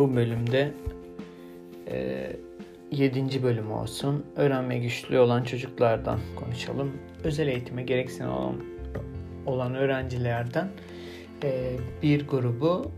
[0.00, 0.72] Bu bölümde
[1.88, 2.32] e,
[2.90, 3.42] 7.
[3.42, 4.24] bölüm olsun.
[4.36, 6.92] Öğrenme güçlüğü olan çocuklardan konuşalım.
[7.24, 8.56] Özel eğitime gereksinim olan,
[9.46, 10.68] olan öğrencilerden
[11.44, 12.90] e, bir grubu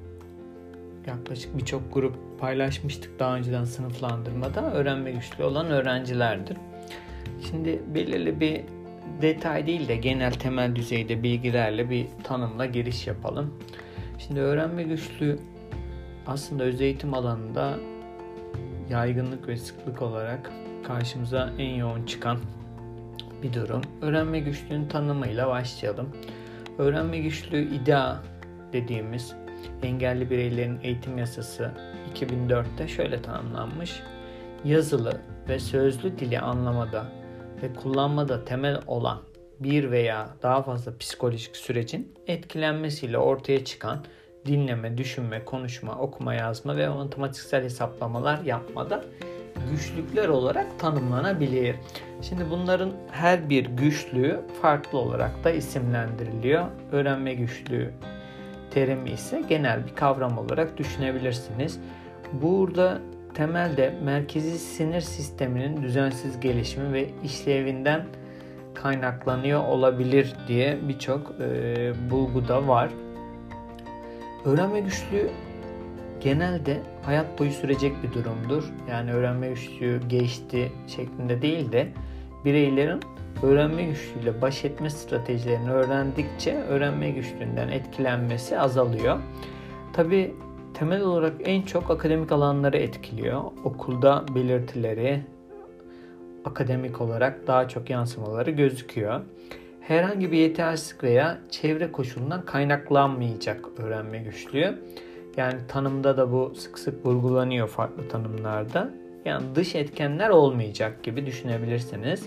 [1.06, 6.56] yaklaşık birçok grup paylaşmıştık daha önceden sınıflandırmada öğrenme güçlüğü olan öğrencilerdir.
[7.50, 8.60] Şimdi belirli bir
[9.22, 13.54] detay değil de genel temel düzeyde bilgilerle bir tanımla giriş yapalım.
[14.18, 15.38] Şimdi öğrenme güçlüğü
[16.26, 17.78] aslında öz eğitim alanında
[18.90, 20.52] yaygınlık ve sıklık olarak
[20.86, 22.38] karşımıza en yoğun çıkan
[23.42, 23.82] bir durum.
[24.02, 26.08] Öğrenme güçlüğünün tanımıyla başlayalım.
[26.78, 28.22] Öğrenme güçlüğü IDEA
[28.72, 29.34] dediğimiz
[29.82, 31.70] engelli bireylerin eğitim yasası
[32.14, 34.02] 2004'te şöyle tanımlanmış.
[34.64, 37.06] Yazılı ve sözlü dili anlamada
[37.62, 39.18] ve kullanmada temel olan
[39.60, 44.04] bir veya daha fazla psikolojik sürecin etkilenmesiyle ortaya çıkan
[44.46, 49.04] dinleme, düşünme, konuşma, okuma, yazma ve matematiksel hesaplamalar yapmada
[49.70, 51.76] güçlükler olarak tanımlanabilir.
[52.22, 56.66] Şimdi bunların her bir güçlüğü farklı olarak da isimlendiriliyor.
[56.92, 57.92] Öğrenme güçlüğü
[58.70, 61.80] terimi ise genel bir kavram olarak düşünebilirsiniz.
[62.32, 62.98] Burada
[63.34, 68.04] temelde merkezi sinir sisteminin düzensiz gelişimi ve işlevinden
[68.74, 72.90] kaynaklanıyor olabilir diye birçok e, bulgu da var.
[74.44, 75.30] Öğrenme güçlüğü
[76.20, 78.64] genelde hayat boyu sürecek bir durumdur.
[78.90, 81.88] Yani öğrenme güçlüğü geçti şeklinde değil de
[82.44, 83.00] bireylerin
[83.42, 89.20] öğrenme güçlüğüyle baş etme stratejilerini öğrendikçe öğrenme güçlüğünden etkilenmesi azalıyor.
[89.92, 90.34] Tabi
[90.74, 93.42] temel olarak en çok akademik alanları etkiliyor.
[93.64, 95.22] Okulda belirtileri
[96.44, 99.20] akademik olarak daha çok yansımaları gözüküyor.
[99.88, 104.82] Herhangi bir yetersizlik veya çevre koşulundan kaynaklanmayacak öğrenme güçlüğü.
[105.36, 108.90] Yani tanımda da bu sık sık vurgulanıyor farklı tanımlarda.
[109.24, 112.26] Yani dış etkenler olmayacak gibi düşünebilirsiniz.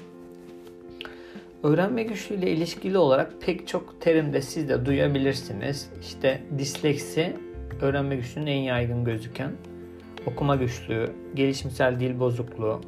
[1.64, 5.90] Öğrenme güçlüğüyle ilişkili olarak pek çok terimde siz de duyabilirsiniz.
[6.02, 7.34] İşte disleksi
[7.82, 9.52] öğrenme güçlüğünün en yaygın gözüken,
[10.26, 12.82] okuma güçlüğü, gelişimsel dil bozukluğu,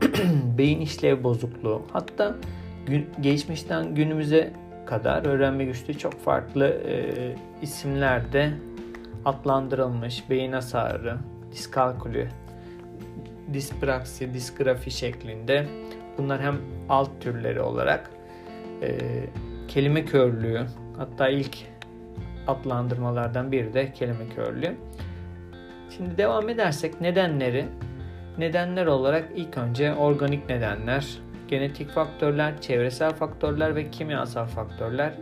[0.58, 2.36] beyin işlev bozukluğu, hatta
[2.86, 4.52] gün, geçmişten günümüze
[4.86, 7.04] kadar öğrenme güçlüğü çok farklı e,
[7.62, 8.52] isimlerde
[9.24, 10.30] adlandırılmış.
[10.30, 11.16] Beyin hasarı,
[11.52, 12.28] diskalkülü,
[13.52, 15.66] dispraksi, disgrafi şeklinde.
[16.18, 16.56] Bunlar hem
[16.88, 18.10] alt türleri olarak
[18.82, 18.98] e,
[19.68, 20.66] kelime körlüğü,
[20.98, 21.56] hatta ilk
[22.46, 24.76] adlandırmalardan biri de kelime körlüğü.
[25.96, 27.66] Şimdi devam edersek nedenleri
[28.40, 31.18] Nedenler olarak ilk önce organik nedenler,
[31.50, 35.12] genetik faktörler, çevresel faktörler ve kimyasal faktörler.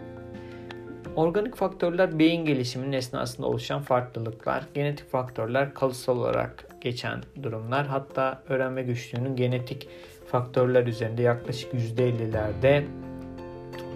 [1.17, 4.65] Organik faktörler beyin gelişiminin esnasında oluşan farklılıklar.
[4.75, 7.87] Genetik faktörler kalıtsal olarak geçen durumlar.
[7.87, 9.89] Hatta öğrenme güçlüğünün genetik
[10.31, 12.85] faktörler üzerinde yaklaşık %50'lerde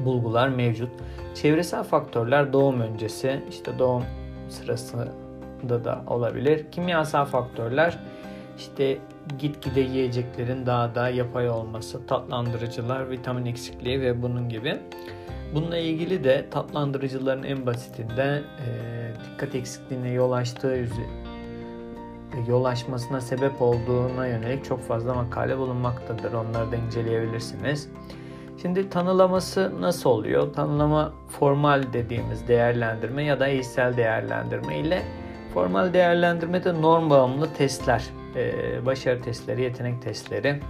[0.04, 0.90] bulgular mevcut.
[1.34, 4.04] Çevresel faktörler doğum öncesi, işte doğum
[4.48, 6.66] sırasında da olabilir.
[6.72, 7.98] Kimyasal faktörler
[8.58, 8.98] işte
[9.38, 14.78] gitgide yiyeceklerin daha da yapay olması, tatlandırıcılar, vitamin eksikliği ve bunun gibi.
[15.54, 18.70] Bununla ilgili de tatlandırıcıların en basitinde e,
[19.24, 21.32] dikkat eksikliğine yol açtığı üzere
[22.48, 26.32] yol açmasına sebep olduğuna yönelik çok fazla makale bulunmaktadır.
[26.32, 27.88] Onları da inceleyebilirsiniz.
[28.62, 30.52] Şimdi tanılaması nasıl oluyor?
[30.52, 35.02] Tanılama formal dediğimiz değerlendirme ya da eğitsel değerlendirme ile
[35.54, 38.04] formal değerlendirmede norm bağımlı testler
[38.36, 40.60] e, başarı testleri, yetenek testleri.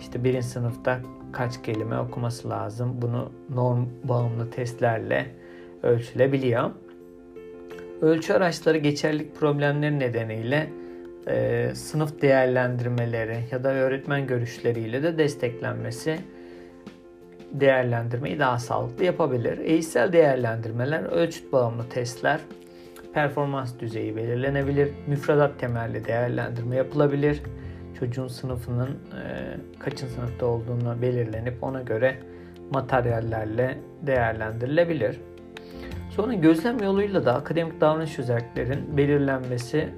[0.00, 1.00] İşte birinci sınıfta
[1.32, 3.02] kaç kelime okuması lazım.
[3.02, 5.26] Bunu norm bağımlı testlerle
[5.82, 6.70] ölçülebiliyor.
[8.00, 10.70] Ölçü araçları geçerlilik problemleri nedeniyle
[11.28, 16.18] e, sınıf değerlendirmeleri ya da öğretmen görüşleriyle de desteklenmesi
[17.52, 19.58] değerlendirmeyi daha sağlıklı yapabilir.
[19.58, 22.40] Eğitsel değerlendirmeler, ölçüt bağımlı testler
[23.18, 24.92] performans düzeyi belirlenebilir.
[25.06, 27.42] Müfredat temelli değerlendirme yapılabilir.
[27.98, 32.16] Çocuğun sınıfının e, kaçın sınıfta olduğunu belirlenip ona göre
[32.72, 35.20] materyallerle değerlendirilebilir.
[36.10, 39.88] Sonra gözlem yoluyla da akademik davranış özelliklerin belirlenmesi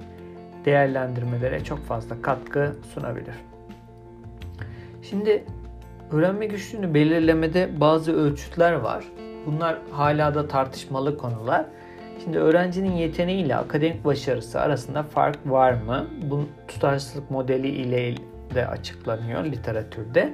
[0.65, 3.35] değerlendirmelere çok fazla katkı sunabilir.
[5.01, 5.43] Şimdi
[6.11, 9.05] öğrenme güçlüğünü belirlemede bazı ölçütler var.
[9.45, 11.65] Bunlar hala da tartışmalı konular.
[12.23, 16.07] Şimdi öğrencinin yeteneği ile akademik başarısı arasında fark var mı?
[16.21, 18.15] Bu tutarsızlık modeli ile
[18.55, 20.33] de açıklanıyor literatürde.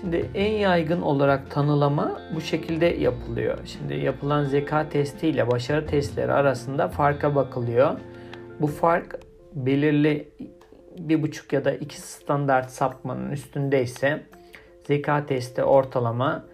[0.00, 3.58] Şimdi en yaygın olarak tanılama bu şekilde yapılıyor.
[3.64, 7.98] Şimdi yapılan zeka testi ile başarı testleri arasında farka bakılıyor.
[8.60, 9.20] Bu fark
[9.54, 10.28] belirli
[10.98, 14.22] bir buçuk ya da iki standart sapmanın üstündeyse
[14.86, 16.44] zeka testi ortalama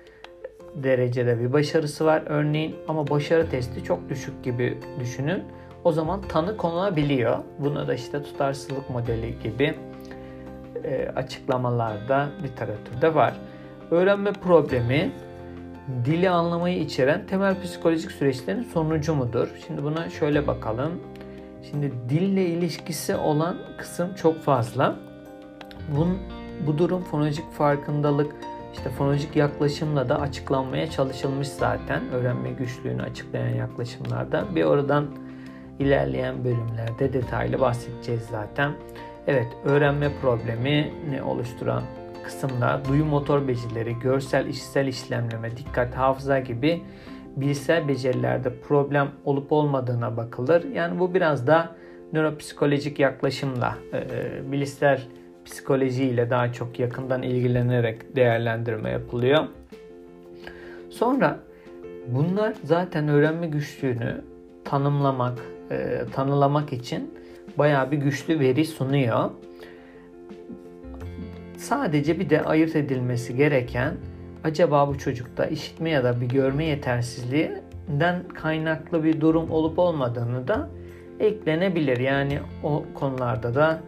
[0.83, 5.43] derecede bir başarısı var örneğin ama başarı testi çok düşük gibi düşünün.
[5.85, 7.39] O zaman tanı konulabiliyor.
[7.59, 9.75] Buna da işte tutarsızlık modeli gibi
[10.85, 13.35] e, açıklamalarda literatürde var.
[13.91, 15.13] Öğrenme problemi
[16.05, 19.49] dili anlamayı içeren temel psikolojik süreçlerin sonucu mudur?
[19.67, 20.93] Şimdi buna şöyle bakalım.
[21.71, 24.97] Şimdi dille ilişkisi olan kısım çok fazla.
[25.97, 26.19] Bun,
[26.67, 28.35] bu durum fonolojik farkındalık,
[28.77, 32.03] işte fonolojik yaklaşımla da açıklanmaya çalışılmış zaten.
[32.13, 34.45] Öğrenme güçlüğünü açıklayan yaklaşımlarda.
[34.55, 35.07] Bir oradan
[35.79, 38.73] ilerleyen bölümlerde detaylı bahsedeceğiz zaten.
[39.27, 41.83] Evet, öğrenme problemi ne oluşturan
[42.25, 46.83] kısımda duyu motor becerileri, görsel işitsel işlemleme, dikkat, hafıza gibi
[47.37, 50.65] bilişsel becerilerde problem olup olmadığına bakılır.
[50.65, 51.77] Yani bu biraz da
[52.13, 55.01] nöropsikolojik yaklaşımla, e, e bilişsel
[55.47, 59.45] psikolojiyle daha çok yakından ilgilenerek değerlendirme yapılıyor.
[60.91, 61.39] Sonra
[62.07, 64.21] bunlar zaten öğrenme güçlüğünü
[64.65, 65.39] tanımlamak,
[65.71, 67.15] e, tanılamak için
[67.59, 69.31] bayağı bir güçlü veri sunuyor.
[71.57, 73.95] Sadece bir de ayırt edilmesi gereken
[74.45, 80.71] acaba bu çocukta işitme ya da bir görme yetersizliğinden kaynaklı bir durum olup olmadığını da
[81.21, 81.99] eklenebilir.
[81.99, 83.81] Yani o konularda da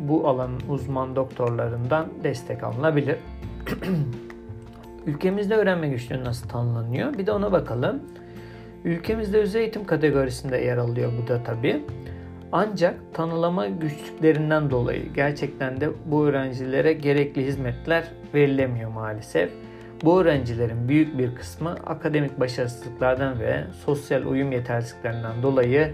[0.00, 3.16] bu alanın uzman doktorlarından destek alınabilir.
[5.06, 7.18] Ülkemizde öğrenme güçlüğü nasıl tanımlanıyor?
[7.18, 8.02] Bir de ona bakalım.
[8.84, 11.84] Ülkemizde özel eğitim kategorisinde yer alıyor bu da tabi.
[12.52, 18.04] Ancak tanılama güçlüklerinden dolayı gerçekten de bu öğrencilere gerekli hizmetler
[18.34, 19.50] verilemiyor maalesef.
[20.04, 25.92] Bu öğrencilerin büyük bir kısmı akademik başarısızlıklardan ve sosyal uyum yetersizliklerinden dolayı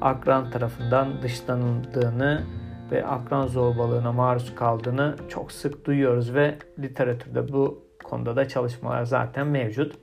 [0.00, 2.42] akran tarafından dışlanıldığını
[2.92, 9.46] ve akran zorbalığına maruz kaldığını çok sık duyuyoruz ve literatürde bu konuda da çalışmalar zaten
[9.46, 9.94] mevcut.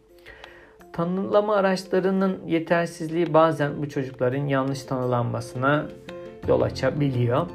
[0.94, 5.86] Tanılama araçlarının yetersizliği bazen bu çocukların yanlış tanılanmasına
[6.48, 7.48] yol açabiliyor.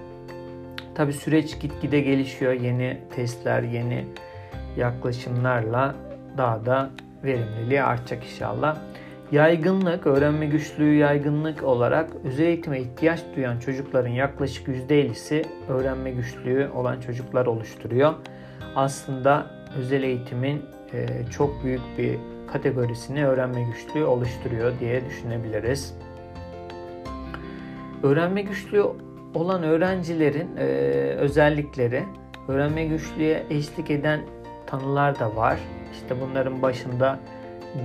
[0.95, 2.53] Tabi süreç gitgide gelişiyor.
[2.53, 4.07] Yeni testler, yeni
[4.77, 5.95] yaklaşımlarla
[6.39, 6.91] daha da
[7.25, 8.77] verimliliği artacak inşallah.
[9.33, 17.01] Yaygınlık, öğrenme güçlüğü yaygınlık olarak özel eğitime ihtiyaç duyan çocukların yaklaşık %50'si öğrenme güçlüğü olan
[17.01, 18.15] çocuklar oluşturuyor.
[18.77, 19.47] Aslında
[19.79, 20.63] özel eğitimin
[20.93, 22.19] e, çok büyük bir
[22.53, 25.95] kategorisini öğrenme güçlüğü oluşturuyor diye düşünebiliriz.
[28.03, 28.85] Öğrenme güçlüğü
[29.35, 30.65] olan öğrencilerin e,
[31.19, 32.05] özellikleri,
[32.49, 34.21] öğrenme güçlüğe eşlik eden
[34.67, 35.59] tanılar da var.
[35.93, 37.19] İşte bunların başında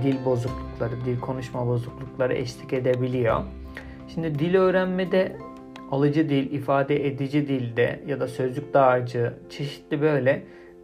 [0.02, 3.42] dil bozuklukları, dil konuşma bozuklukları eşlik edebiliyor.
[4.14, 5.36] Şimdi dil öğrenmede
[5.90, 10.42] alıcı dil, ifade edici dilde ya da sözlük dağarcığı çeşitli böyle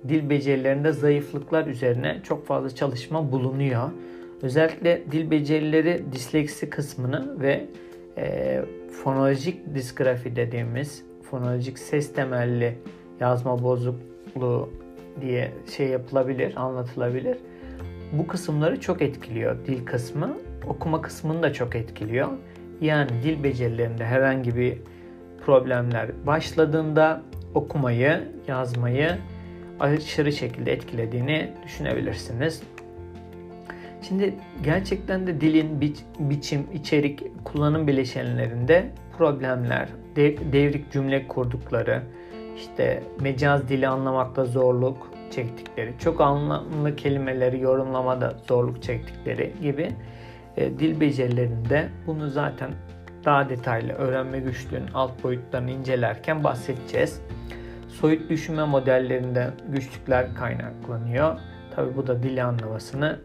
[0.09, 3.91] dil becerilerinde zayıflıklar üzerine çok fazla çalışma bulunuyor.
[4.43, 7.67] Özellikle dil becerileri disleksi kısmını ve
[8.19, 8.61] e,
[9.03, 12.79] fonolojik disgrafi dediğimiz fonolojik ses temelli
[13.21, 14.71] yazma bozukluğu
[15.21, 17.37] diye şey yapılabilir, anlatılabilir.
[18.13, 20.37] Bu kısımları çok etkiliyor dil kısmı.
[20.69, 22.29] Okuma kısmını da çok etkiliyor.
[22.81, 24.79] Yani dil becerilerinde herhangi bir
[25.47, 27.23] problemler başladığında
[27.55, 29.19] okumayı, yazmayı
[29.81, 32.63] aşırı şekilde etkilediğini düşünebilirsiniz.
[34.09, 42.03] Şimdi gerçekten de dilin bi biçim, içerik, kullanım bileşenlerinde problemler, dev, devrik cümle kurdukları,
[42.57, 49.89] işte mecaz dili anlamakta zorluk çektikleri, çok anlamlı kelimeleri yorumlamada zorluk çektikleri gibi
[50.57, 52.71] e, dil becerilerinde bunu zaten
[53.25, 57.21] daha detaylı öğrenme güçlüğünün alt boyutlarını incelerken bahsedeceğiz.
[57.89, 61.39] Soyut düşünme modellerinden güçlükler kaynaklanıyor.
[61.77, 63.21] Tabi bu da dil anlamasını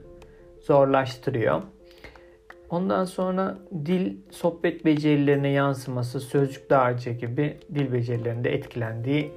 [0.61, 1.61] zorlaştırıyor.
[2.69, 9.31] Ondan sonra dil sohbet becerilerine yansıması, sözcük dağarcığı gibi dil becerilerinde etkilendiği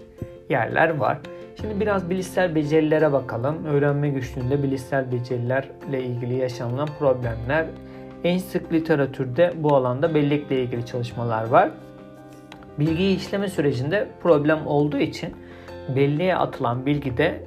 [0.50, 1.18] yerler var.
[1.60, 3.64] Şimdi biraz bilişsel becerilere bakalım.
[3.64, 7.66] Öğrenme güçlüğünde bilişsel becerilerle ilgili yaşanılan problemler.
[8.24, 11.70] En sık literatürde bu alanda bellekle ilgili çalışmalar var.
[12.78, 15.34] Bilgiyi işleme sürecinde problem olduğu için
[15.96, 17.44] belleğe atılan bilgi de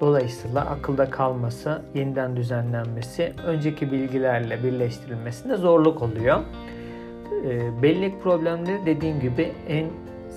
[0.00, 6.40] dolayısıyla akılda kalması, yeniden düzenlenmesi, önceki bilgilerle birleştirilmesinde zorluk oluyor.
[7.44, 9.86] Ee, bellek problemleri dediğim gibi en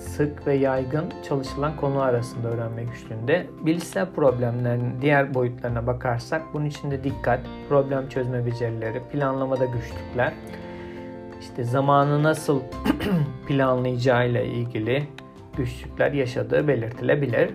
[0.02, 3.46] sık ve yaygın çalışılan konu arasında öğrenme güçlüğünde.
[3.60, 10.32] Bilişsel problemlerin diğer boyutlarına bakarsak bunun içinde dikkat, problem çözme becerileri, planlamada güçlükler,
[11.40, 12.60] işte zamanı nasıl
[13.48, 15.02] planlayacağıyla ilgili
[15.56, 17.50] güçlükler yaşadığı belirtilebilir.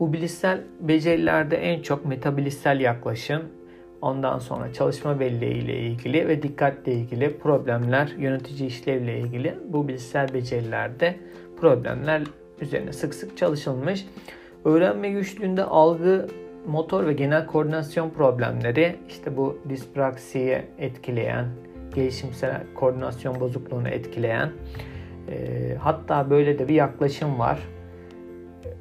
[0.00, 3.42] Bu bilişsel becerilerde en çok metabilişsel yaklaşım,
[4.02, 10.34] ondan sonra çalışma belleği ile ilgili ve dikkatle ilgili problemler, yönetici işlevle ilgili bu bilişsel
[10.34, 11.16] becerilerde
[11.60, 12.22] problemler
[12.60, 14.06] üzerine sık sık çalışılmış.
[14.64, 16.28] Öğrenme güçlüğünde algı,
[16.66, 21.46] motor ve genel koordinasyon problemleri işte bu dispraksiyi etkileyen,
[21.94, 24.50] gelişimsel koordinasyon bozukluğunu etkileyen
[25.28, 27.58] e, hatta böyle de bir yaklaşım var.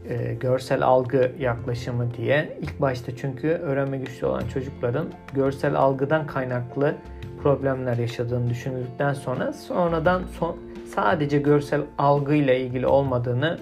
[0.09, 2.57] E, görsel algı yaklaşımı diye.
[2.61, 6.95] İlk başta çünkü öğrenme güçlü olan çocukların görsel algıdan kaynaklı
[7.43, 10.57] problemler yaşadığını düşünüldükten sonra sonradan son,
[10.95, 13.59] sadece görsel algıyla ilgili olmadığını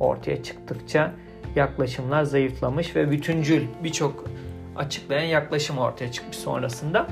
[0.00, 1.12] ortaya çıktıkça
[1.56, 4.24] yaklaşımlar zayıflamış ve bütüncül birçok
[4.76, 7.06] açıklayan yaklaşım ortaya çıkmış sonrasında.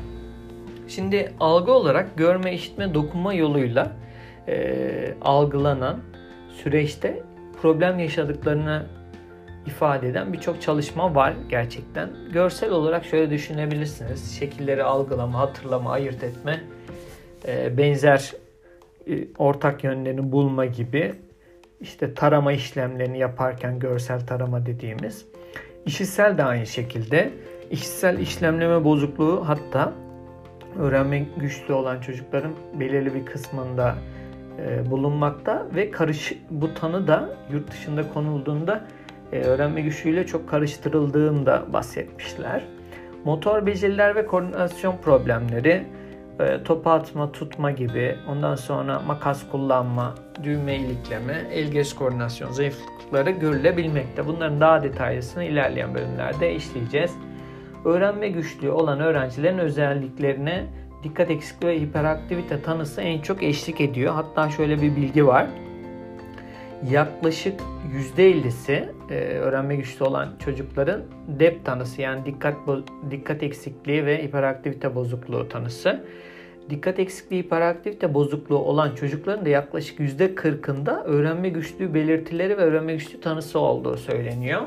[0.89, 3.93] Şimdi algı olarak görme, işitme, dokunma yoluyla
[4.49, 5.97] e, algılanan
[6.63, 7.23] süreçte
[7.63, 8.87] problem yaşadıklarını
[9.67, 12.11] ifade eden birçok çalışma var gerçekten.
[12.33, 14.39] Görsel olarak şöyle düşünebilirsiniz.
[14.39, 16.61] Şekilleri algılama, hatırlama, ayırt etme,
[17.49, 18.33] e, benzer
[19.07, 21.15] e, ortak yönlerini bulma gibi
[21.81, 25.27] işte tarama işlemlerini yaparken görsel tarama dediğimiz.
[25.87, 27.31] İşitsel de aynı şekilde.
[27.71, 29.93] İşitsel işlemleme bozukluğu hatta
[30.79, 33.95] öğrenme güçlü olan çocukların belirli bir kısmında
[34.91, 38.85] bulunmakta ve karış bu tanı da yurt dışında konulduğunda
[39.33, 42.63] e, öğrenme güçlüğüyle çok karıştırıldığında bahsetmişler.
[43.25, 45.85] Motor beceriler ve koordinasyon problemleri,
[46.41, 53.31] e, top atma, tutma gibi, ondan sonra makas kullanma, düğme ilikleme, el göz koordinasyon zayıflıkları
[53.31, 54.27] görülebilmekte.
[54.27, 57.15] Bunların daha detaylısını ilerleyen bölümlerde işleyeceğiz.
[57.85, 60.67] Öğrenme güçlüğü olan öğrencilerin özelliklerine
[61.03, 64.15] dikkat eksikliği ve hiperaktivite tanısı en çok eşlik ediyor.
[64.15, 65.47] Hatta şöyle bir bilgi var.
[66.91, 67.61] Yaklaşık
[68.17, 72.57] %50'si e, öğrenme güçlü olan çocukların DEP tanısı yani dikkat
[73.11, 76.05] dikkat eksikliği ve hiperaktivite bozukluğu tanısı.
[76.71, 83.21] Dikkat eksikliği, hiperaktivite bozukluğu olan çocukların da yaklaşık %40'ında öğrenme güçlüğü belirtileri ve öğrenme güçlüğü
[83.21, 84.63] tanısı olduğu söyleniyor.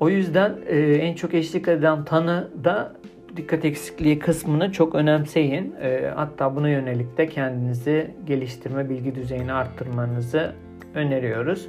[0.00, 2.92] O yüzden e, en çok eşlik eden tanı da
[3.36, 5.74] dikkat eksikliği kısmını çok önemseyin.
[5.82, 10.52] E, hatta buna yönelik de kendinizi geliştirme, bilgi düzeyini arttırmanızı
[10.94, 11.68] öneriyoruz.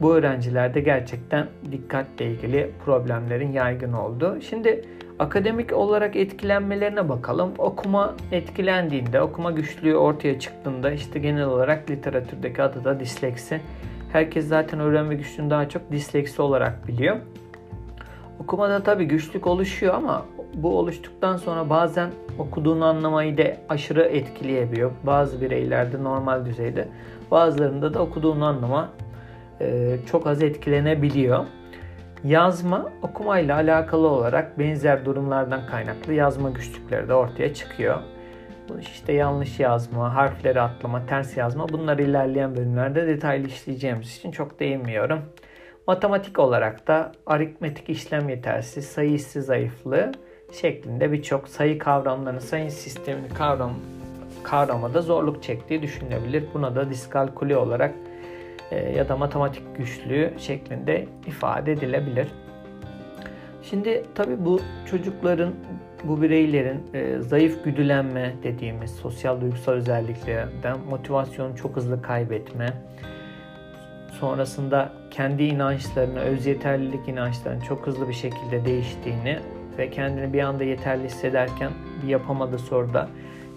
[0.00, 4.40] Bu öğrencilerde gerçekten dikkatle ilgili problemlerin yaygın olduğu.
[4.40, 4.84] Şimdi
[5.18, 7.52] akademik olarak etkilenmelerine bakalım.
[7.58, 13.60] Okuma etkilendiğinde, okuma güçlüğü ortaya çıktığında işte genel olarak literatürdeki adı da disleksi.
[14.12, 17.16] Herkes zaten öğrenme güçlüğünü daha çok disleksi olarak biliyor.
[18.38, 20.24] Okumada tabii güçlük oluşuyor ama
[20.54, 24.90] bu oluştuktan sonra bazen okuduğunu anlamayı da aşırı etkileyebiliyor.
[25.02, 26.88] Bazı bireylerde normal düzeyde,
[27.30, 28.88] bazılarında da okuduğunu anlama
[29.60, 31.44] e, çok az etkilenebiliyor.
[32.24, 37.98] Yazma okumayla alakalı olarak benzer durumlardan kaynaklı yazma güçlükleri de ortaya çıkıyor.
[38.68, 44.60] Bu işte yanlış yazma, harfleri atlama, ters yazma bunları ilerleyen bölümlerde detaylı işleyeceğimiz için çok
[44.60, 45.20] değinmiyorum.
[45.86, 50.12] Matematik olarak da aritmetik işlem yetersiz, sayı zayıflığı
[50.52, 53.72] şeklinde birçok sayı kavramlarını, sayı sistemini kavram,
[54.42, 56.44] kavramada zorluk çektiği düşünülebilir.
[56.54, 57.94] Buna da diskalkuli olarak
[58.70, 62.28] e, ya da matematik güçlüğü şeklinde ifade edilebilir.
[63.62, 65.52] Şimdi tabi bu çocukların,
[66.04, 72.72] bu bireylerin e, zayıf güdülenme dediğimiz sosyal duygusal özelliklerinden motivasyonu çok hızlı kaybetme,
[74.20, 79.38] sonrasında kendi inançlarını, öz yeterlilik inançlarının çok hızlı bir şekilde değiştiğini
[79.78, 81.70] ve kendini bir anda yeterli hissederken
[82.02, 83.08] bir yapamadığı soruda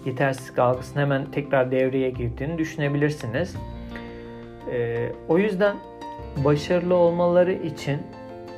[0.04, 3.56] yetersizlik algısının hemen tekrar devreye girdiğini düşünebilirsiniz.
[4.72, 5.76] Ee, o yüzden
[6.44, 7.98] başarılı olmaları için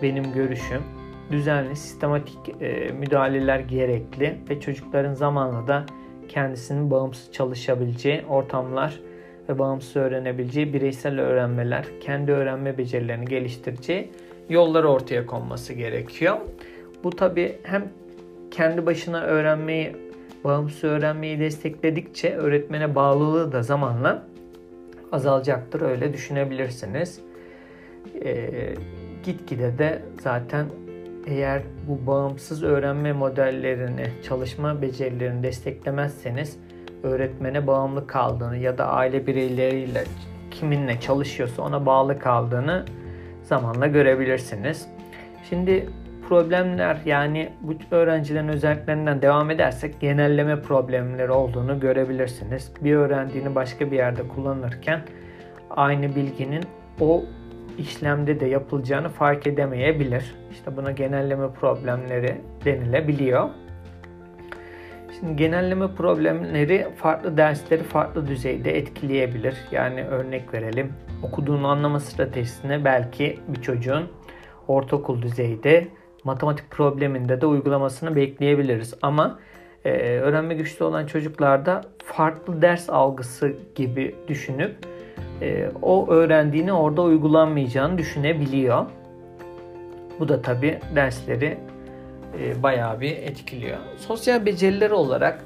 [0.02, 0.82] benim görüşüm
[1.30, 5.84] düzenli, sistematik e, müdahaleler gerekli ve çocukların zamanla da
[6.28, 9.00] kendisinin bağımsız çalışabileceği ortamlar
[9.48, 14.10] ve bağımsız öğrenebileceği bireysel öğrenmeler, kendi öğrenme becerilerini geliştireceği
[14.48, 16.36] yollar ortaya konması gerekiyor.
[17.04, 17.88] Bu tabi hem
[18.50, 19.96] kendi başına öğrenmeyi,
[20.44, 24.26] bağımsız öğrenmeyi destekledikçe öğretmene bağlılığı da zamanla
[25.12, 25.80] azalacaktır.
[25.80, 27.20] Öyle düşünebilirsiniz.
[28.24, 28.50] E,
[29.22, 30.66] gitgide de zaten
[31.26, 36.58] eğer bu bağımsız öğrenme modellerini, çalışma becerilerini desteklemezseniz
[37.02, 40.04] öğretmene bağımlı kaldığını ya da aile bireyleriyle
[40.50, 42.84] kiminle çalışıyorsa ona bağlı kaldığını
[43.42, 44.88] zamanla görebilirsiniz.
[45.48, 45.86] Şimdi
[46.28, 52.72] problemler yani bu öğrencilerin özelliklerinden devam edersek genelleme problemleri olduğunu görebilirsiniz.
[52.80, 55.00] Bir öğrendiğini başka bir yerde kullanırken
[55.70, 56.64] aynı bilginin
[57.00, 57.24] o
[57.78, 60.34] işlemde de yapılacağını fark edemeyebilir.
[60.50, 63.48] İşte buna genelleme problemleri denilebiliyor.
[65.18, 69.54] Şimdi genelleme problemleri farklı dersleri farklı düzeyde etkileyebilir.
[69.72, 70.92] Yani örnek verelim.
[71.22, 74.04] Okuduğunu anlama stratejisine belki bir çocuğun
[74.68, 75.88] ortaokul düzeyde
[76.28, 78.94] matematik probleminde de uygulamasını bekleyebiliriz.
[79.02, 79.38] Ama
[79.84, 84.76] e, öğrenme güçlü olan çocuklarda farklı ders algısı gibi düşünüp
[85.42, 88.86] e, o öğrendiğini orada uygulanmayacağını düşünebiliyor.
[90.20, 91.58] Bu da tabi dersleri
[92.40, 93.78] e, bayağı bir etkiliyor.
[93.96, 95.44] Sosyal beceriler olarak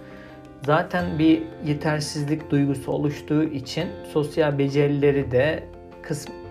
[0.62, 5.62] zaten bir yetersizlik duygusu oluştuğu için sosyal becerileri de
[6.02, 6.41] kısm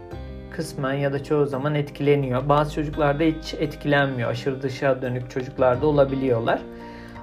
[0.52, 2.50] kısmen ya da çoğu zaman etkileniyor.
[2.50, 4.30] Bazı çocuklarda hiç etkilenmiyor.
[4.30, 6.62] Aşırı dışa dönük çocuklarda olabiliyorlar.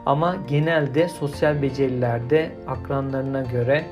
[0.06, 3.84] Ama genelde sosyal becerilerde akranlarına göre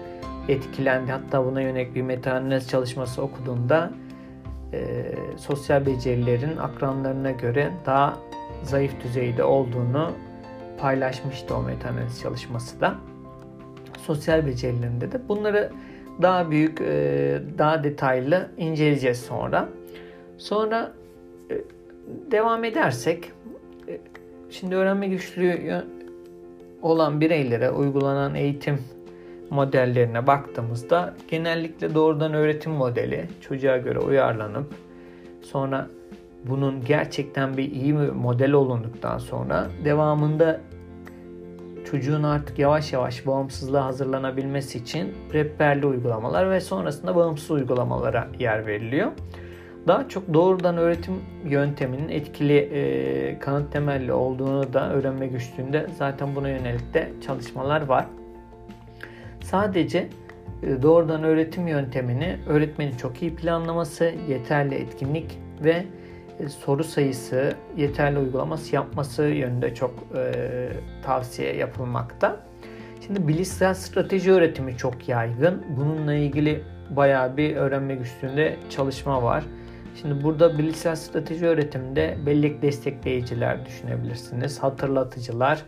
[0.49, 1.13] etkilendi.
[1.13, 3.91] Hatta buna yönelik bir meta çalışması okuduğunda
[4.73, 8.17] e, sosyal becerilerin akranlarına göre daha
[8.63, 10.13] zayıf düzeyde olduğunu
[10.79, 11.89] paylaşmıştı o meta
[12.23, 12.95] çalışması da.
[13.99, 15.73] Sosyal becerilerinde de bunları
[16.23, 19.69] daha büyük, e, daha detaylı inceleyeceğiz sonra.
[20.39, 20.93] Sonra
[21.51, 21.55] e,
[22.31, 23.33] devam edersek,
[23.89, 24.01] e,
[24.51, 25.83] şimdi öğrenme güçlüğü
[26.83, 28.79] olan bireylere uygulanan eğitim
[29.51, 34.75] modellerine baktığımızda genellikle doğrudan öğretim modeli çocuğa göre uyarlanıp
[35.43, 35.87] sonra
[36.45, 40.61] bunun gerçekten bir iyi bir model olunduktan sonra devamında
[41.91, 49.13] çocuğun artık yavaş yavaş bağımsızlığa hazırlanabilmesi için rehberli uygulamalar ve sonrasında bağımsız uygulamalara yer veriliyor.
[49.89, 51.15] Daha çok doğrudan öğretim
[51.45, 58.07] yönteminin etkili e, kanıt temelli olduğunu da öğrenme güçlüğünde zaten buna yönelik de çalışmalar var.
[59.41, 60.09] Sadece
[60.63, 65.85] e, doğrudan öğretim yöntemini öğretmenin çok iyi planlaması, yeterli etkinlik ve
[66.65, 70.33] soru sayısı, yeterli uygulaması yapması yönünde çok e,
[71.03, 72.37] tavsiye yapılmakta.
[73.07, 75.65] Şimdi bilişsel strateji öğretimi çok yaygın.
[75.77, 79.45] Bununla ilgili bayağı bir öğrenme güçlüğünde çalışma var.
[80.01, 84.59] Şimdi burada bilişsel strateji öğretiminde bellek destekleyiciler düşünebilirsiniz.
[84.63, 85.63] Hatırlatıcılar,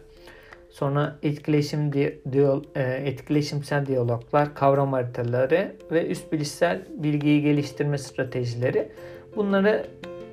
[0.70, 1.92] sonra etkileşim
[2.32, 8.92] diyal, e, etkileşimsel diyaloglar, kavram haritaları ve üst bilişsel bilgiyi geliştirme stratejileri.
[9.36, 9.86] Bunları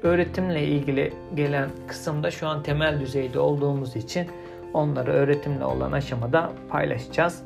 [0.03, 4.27] öğretimle ilgili gelen kısımda şu an temel düzeyde olduğumuz için
[4.73, 7.43] onları öğretimle olan aşamada paylaşacağız.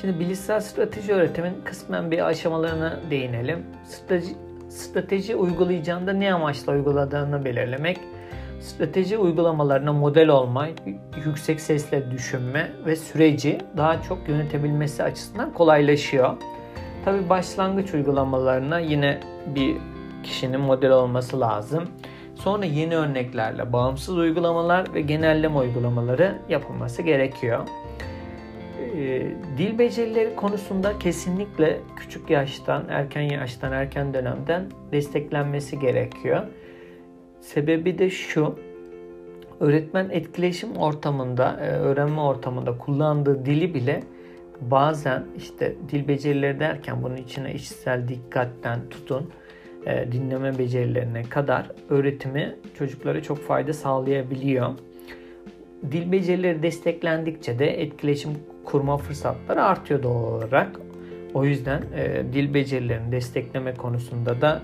[0.00, 3.58] Şimdi bilişsel strateji öğretimin kısmen bir aşamalarına değinelim.
[3.84, 4.34] Strateji,
[4.68, 7.98] strateji uygulayacağında ne amaçla uyguladığını belirlemek,
[8.60, 10.68] strateji uygulamalarına model olma,
[11.24, 16.36] yüksek sesle düşünme ve süreci daha çok yönetebilmesi açısından kolaylaşıyor.
[17.04, 19.76] Tabi başlangıç uygulamalarına yine bir
[20.22, 21.84] kişinin model olması lazım.
[22.34, 27.68] Sonra yeni örneklerle bağımsız uygulamalar ve genelleme uygulamaları yapılması gerekiyor.
[28.96, 29.26] Ee,
[29.58, 36.42] dil becerileri konusunda kesinlikle küçük yaştan, erken yaştan, erken dönemden desteklenmesi gerekiyor.
[37.40, 38.58] Sebebi de şu,
[39.60, 44.02] öğretmen etkileşim ortamında, e, öğrenme ortamında kullandığı dili bile
[44.60, 49.30] bazen işte dil becerileri derken bunun içine içsel dikkatten tutun,
[49.86, 54.70] e, dinleme becerilerine kadar öğretimi çocuklara çok fayda sağlayabiliyor.
[55.92, 58.30] Dil becerileri desteklendikçe de etkileşim
[58.64, 60.80] kurma fırsatları artıyor doğal olarak.
[61.34, 64.62] O yüzden e, dil becerilerini destekleme konusunda da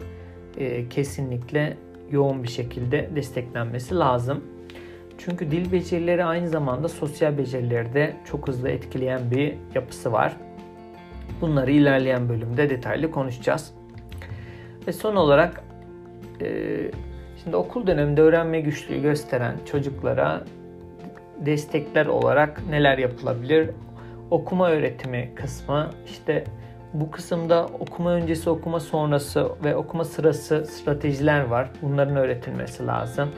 [0.59, 1.77] e, kesinlikle
[2.11, 4.45] yoğun bir şekilde desteklenmesi lazım.
[5.19, 10.37] Çünkü dil becerileri aynı zamanda sosyal becerileri de çok hızlı etkileyen bir yapısı var.
[11.41, 13.76] Bunları ilerleyen bölümde detaylı konuşacağız.
[14.87, 15.63] Ve son olarak
[16.41, 16.77] e,
[17.45, 20.45] şimdi okul döneminde öğrenme güçlüğü gösteren çocuklara
[21.39, 23.71] destekler olarak neler yapılabilir?
[24.31, 26.45] Okuma öğretimi kısmı işte
[26.95, 31.71] bu kısımda okuma öncesi, okuma sonrası ve okuma sırası stratejiler var.
[31.83, 33.29] Bunların öğretilmesi lazım.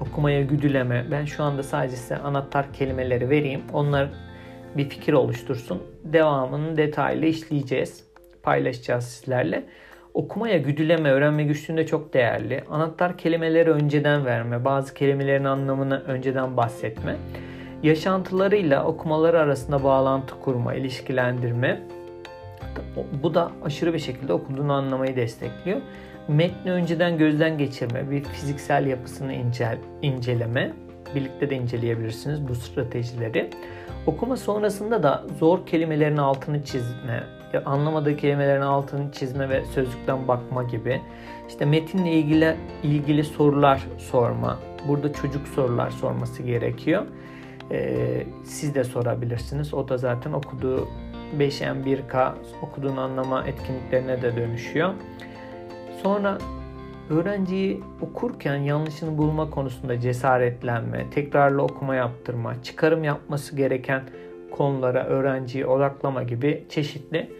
[0.00, 1.06] Okumaya güdüleme.
[1.10, 3.62] Ben şu anda sadece size anahtar kelimeleri vereyim.
[3.72, 4.08] Onlar
[4.76, 5.82] bir fikir oluştursun.
[6.04, 8.04] Devamını detaylı işleyeceğiz.
[8.42, 9.64] Paylaşacağız sizlerle.
[10.16, 12.64] Okumaya güdüleme, öğrenme güçlüğünde çok değerli.
[12.70, 17.16] Anahtar kelimeleri önceden verme, bazı kelimelerin anlamını önceden bahsetme.
[17.82, 21.82] Yaşantılarıyla okumaları arasında bağlantı kurma, ilişkilendirme.
[23.22, 25.80] Bu da aşırı bir şekilde okuduğunu anlamayı destekliyor.
[26.28, 30.72] metni önceden gözden geçirme, bir fiziksel yapısını incel, inceleme,
[31.14, 33.50] birlikte de inceleyebilirsiniz bu stratejileri.
[34.06, 37.22] Okuma sonrasında da zor kelimelerin altını çizme,
[37.64, 41.00] anlamadığı kelimelerin altını çizme ve sözlükten bakma gibi.
[41.48, 44.58] İşte metinle ilgili ilgili sorular sorma.
[44.88, 47.02] Burada çocuk sorular sorması gerekiyor.
[47.70, 49.74] Ee, siz de sorabilirsiniz.
[49.74, 50.88] O da zaten okuduğu
[51.38, 54.94] 5M1K okuduğunu anlama etkinliklerine de dönüşüyor.
[56.02, 56.38] Sonra
[57.10, 64.02] öğrenciyi okurken yanlışını bulma konusunda cesaretlenme, tekrarlı okuma yaptırma, çıkarım yapması gereken
[64.56, 67.30] konulara öğrenciyi odaklama gibi çeşitli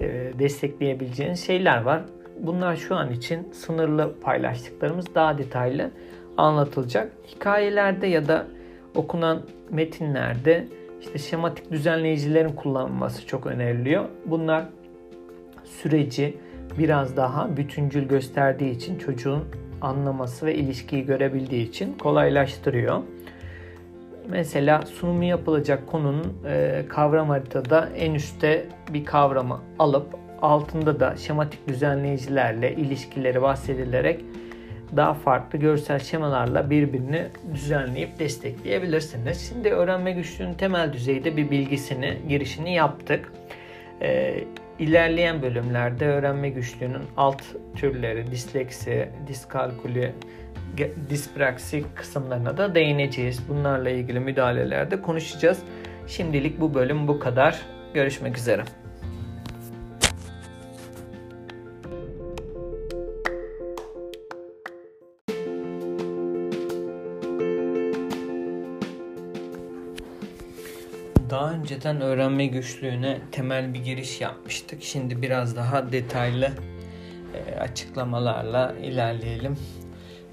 [0.00, 2.02] e, destekleyebileceğiniz şeyler var.
[2.40, 5.90] Bunlar şu an için sınırlı paylaştıklarımız daha detaylı
[6.36, 7.12] anlatılacak.
[7.28, 8.46] Hikayelerde ya da
[8.94, 10.68] okunan metinlerde
[11.00, 14.04] işte şematik düzenleyicilerin kullanılması çok öneriliyor.
[14.26, 14.64] Bunlar
[15.64, 16.36] süreci
[16.78, 19.44] biraz daha bütüncül gösterdiği için çocuğun
[19.80, 23.02] anlaması ve ilişkiyi görebildiği için kolaylaştırıyor.
[24.28, 31.68] Mesela sunumu yapılacak konunun e, kavram haritada en üstte bir kavramı alıp altında da şematik
[31.68, 34.24] düzenleyicilerle ilişkileri bahsedilerek
[34.96, 39.48] daha farklı görsel şemalarla birbirini düzenleyip destekleyebilirsiniz.
[39.48, 43.32] Şimdi öğrenme güçlüğünün temel düzeyde bir bilgisini, girişini yaptık.
[44.02, 44.44] Ee,
[44.78, 47.42] ilerleyen bölümlerde öğrenme güçlüğünün alt
[47.76, 50.12] türleri, disleksi, diskalkülü,
[51.10, 53.40] dispraksi kısımlarına da değineceğiz.
[53.48, 55.58] Bunlarla ilgili müdahalelerde konuşacağız.
[56.06, 57.60] Şimdilik bu bölüm bu kadar.
[57.94, 58.64] Görüşmek üzere.
[71.30, 74.82] Daha önceden öğrenme güçlüğüne temel bir giriş yapmıştık.
[74.82, 76.50] Şimdi biraz daha detaylı
[77.34, 79.56] e, açıklamalarla ilerleyelim.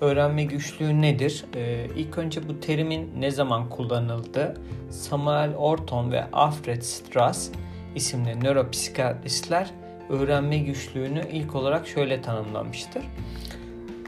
[0.01, 1.45] Öğrenme güçlüğü nedir?
[1.55, 4.53] E, ilk önce bu terimin ne zaman kullanıldı?
[4.89, 7.49] Samuel Orton ve Alfred Strass
[7.95, 9.71] isimli nöropsikiyatristler
[10.09, 13.03] öğrenme güçlüğünü ilk olarak şöyle tanımlamıştır.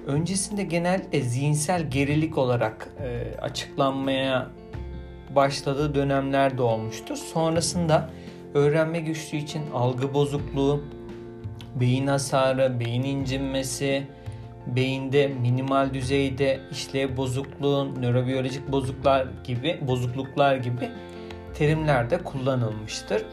[0.07, 4.47] Öncesinde genelde zihinsel gerilik olarak e, açıklanmaya
[5.35, 7.15] başladığı dönemler de olmuştur.
[7.15, 8.09] Sonrasında
[8.53, 10.83] öğrenme güçlüğü için algı bozukluğu,
[11.75, 14.07] beyin hasarı, beyin incinmesi,
[14.67, 20.89] beyinde minimal düzeyde işlev bozukluğu, nörobiyolojik bozukluklar gibi bozukluklar gibi
[21.53, 23.25] terimler de kullanılmıştır.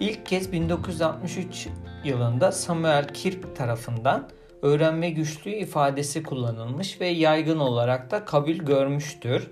[0.00, 1.68] İlk kez 1963
[2.04, 4.28] yılında Samuel Kirk tarafından
[4.62, 9.50] öğrenme güçlüğü ifadesi kullanılmış ve yaygın olarak da kabul görmüştür.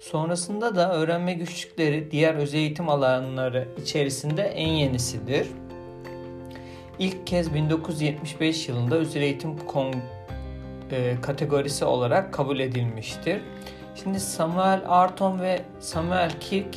[0.00, 5.46] Sonrasında da öğrenme güçlükleri diğer özel eğitim alanları içerisinde en yenisidir.
[6.98, 9.94] İlk kez 1975 yılında özel eğitim kon,
[10.90, 13.40] e, kategorisi olarak kabul edilmiştir.
[13.94, 16.76] Şimdi Samuel Arton ve Samuel Kirk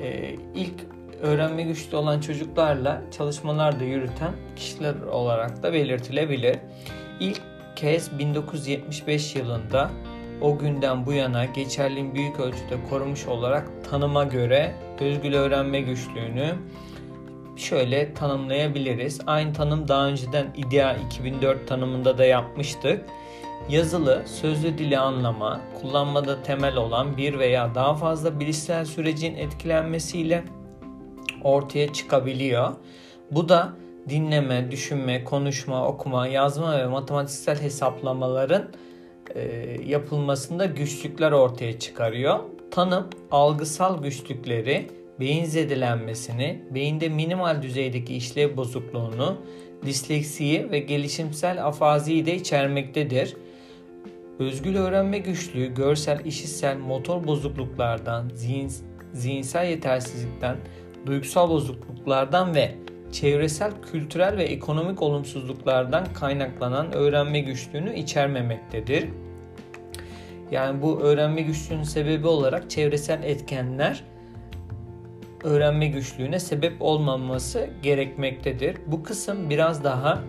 [0.00, 0.74] e, ilk
[1.22, 6.56] öğrenme güçlü olan çocuklarla çalışmalar da yürüten kişiler olarak da belirtilebilir.
[7.20, 7.42] İlk
[7.76, 9.90] kez 1975 yılında
[10.40, 16.54] o günden bu yana geçerliğin büyük ölçüde korumuş olarak tanıma göre özgül öğrenme güçlüğünü
[17.56, 19.20] şöyle tanımlayabiliriz.
[19.26, 23.04] Aynı tanım daha önceden IDEA 2004 tanımında da yapmıştık.
[23.68, 30.44] Yazılı, sözlü dili anlama, kullanmada temel olan bir veya daha fazla bilişsel sürecin etkilenmesiyle
[31.44, 32.72] ortaya çıkabiliyor.
[33.30, 33.72] Bu da
[34.08, 38.68] dinleme, düşünme, konuşma, okuma, yazma ve matematiksel hesaplamaların
[39.34, 39.42] e,
[39.86, 42.38] yapılmasında güçlükler ortaya çıkarıyor.
[42.70, 49.36] Tanım algısal güçlükleri, beyin zedelenmesini, beyinde minimal düzeydeki işlev bozukluğunu,
[49.86, 53.36] disleksiyi ve gelişimsel afaziyi de içermektedir.
[54.38, 58.72] Özgül öğrenme güçlüğü görsel, işitsel, motor bozukluklardan, zihin,
[59.12, 60.56] zihinsel yetersizlikten,
[61.06, 62.74] duygusal bozukluklardan ve
[63.12, 69.08] çevresel, kültürel ve ekonomik olumsuzluklardan kaynaklanan öğrenme güçlüğünü içermemektedir.
[70.50, 74.04] Yani bu öğrenme güçlüğünün sebebi olarak çevresel etkenler
[75.44, 78.76] öğrenme güçlüğüne sebep olmaması gerekmektedir.
[78.86, 80.22] Bu kısım biraz daha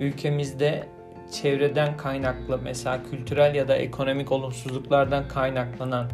[0.00, 0.86] ülkemizde
[1.32, 6.10] çevreden kaynaklı mesela kültürel ya da ekonomik olumsuzluklardan kaynaklanan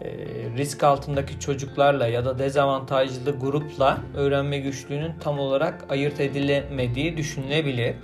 [0.00, 0.08] e,
[0.56, 7.94] risk altındaki çocuklarla ya da dezavantajlı grupla öğrenme güçlüğünün tam olarak ayırt edilemediği düşünülebilir.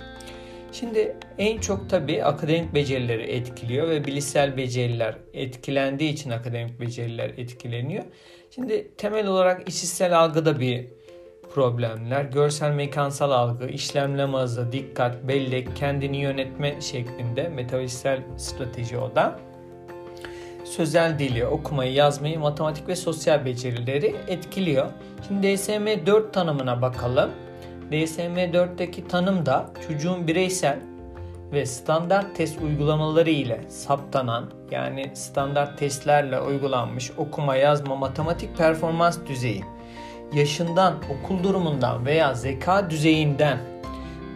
[0.71, 8.03] Şimdi en çok tabi akademik becerileri etkiliyor ve bilişsel beceriler etkilendiği için akademik beceriler etkileniyor.
[8.55, 10.85] Şimdi temel olarak işitsel algıda bir
[11.57, 19.39] problemler, görsel mekansal algı, işlemleme hızı, dikkat, bellek, kendini yönetme şeklinde metafiziksel strateji o da.
[20.63, 24.87] Sözel dili, okumayı, yazmayı, matematik ve sosyal becerileri etkiliyor.
[25.27, 27.31] Şimdi DSM-4 tanımına bakalım.
[27.91, 30.79] DSM-4'teki tanım da çocuğun bireysel
[31.53, 39.63] ve standart test uygulamaları ile saptanan yani standart testlerle uygulanmış okuma, yazma, matematik performans düzeyi
[40.33, 43.59] yaşından, okul durumundan veya zeka düzeyinden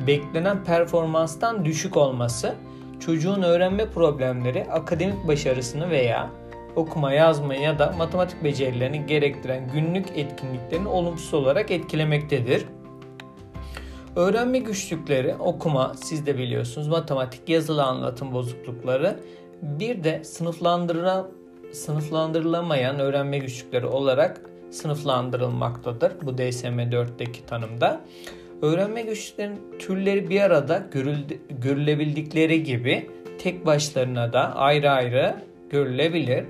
[0.07, 2.55] beklenen performanstan düşük olması
[2.99, 6.29] çocuğun öğrenme problemleri, akademik başarısını veya
[6.75, 12.65] okuma, yazma ya da matematik becerilerini gerektiren günlük etkinliklerini olumsuz olarak etkilemektedir.
[14.15, 19.19] Öğrenme güçlükleri, okuma, siz de biliyorsunuz, matematik, yazılı anlatım bozuklukları,
[19.61, 20.23] bir de
[21.73, 28.01] sınıflandırılamayan öğrenme güçlükleri olarak sınıflandırılmaktadır bu DSM-4'teki tanımda.
[28.61, 30.89] Öğrenme güçlüklerinin türleri bir arada
[31.49, 35.35] görülebildikleri gibi tek başlarına da ayrı ayrı
[35.69, 36.45] görülebilir.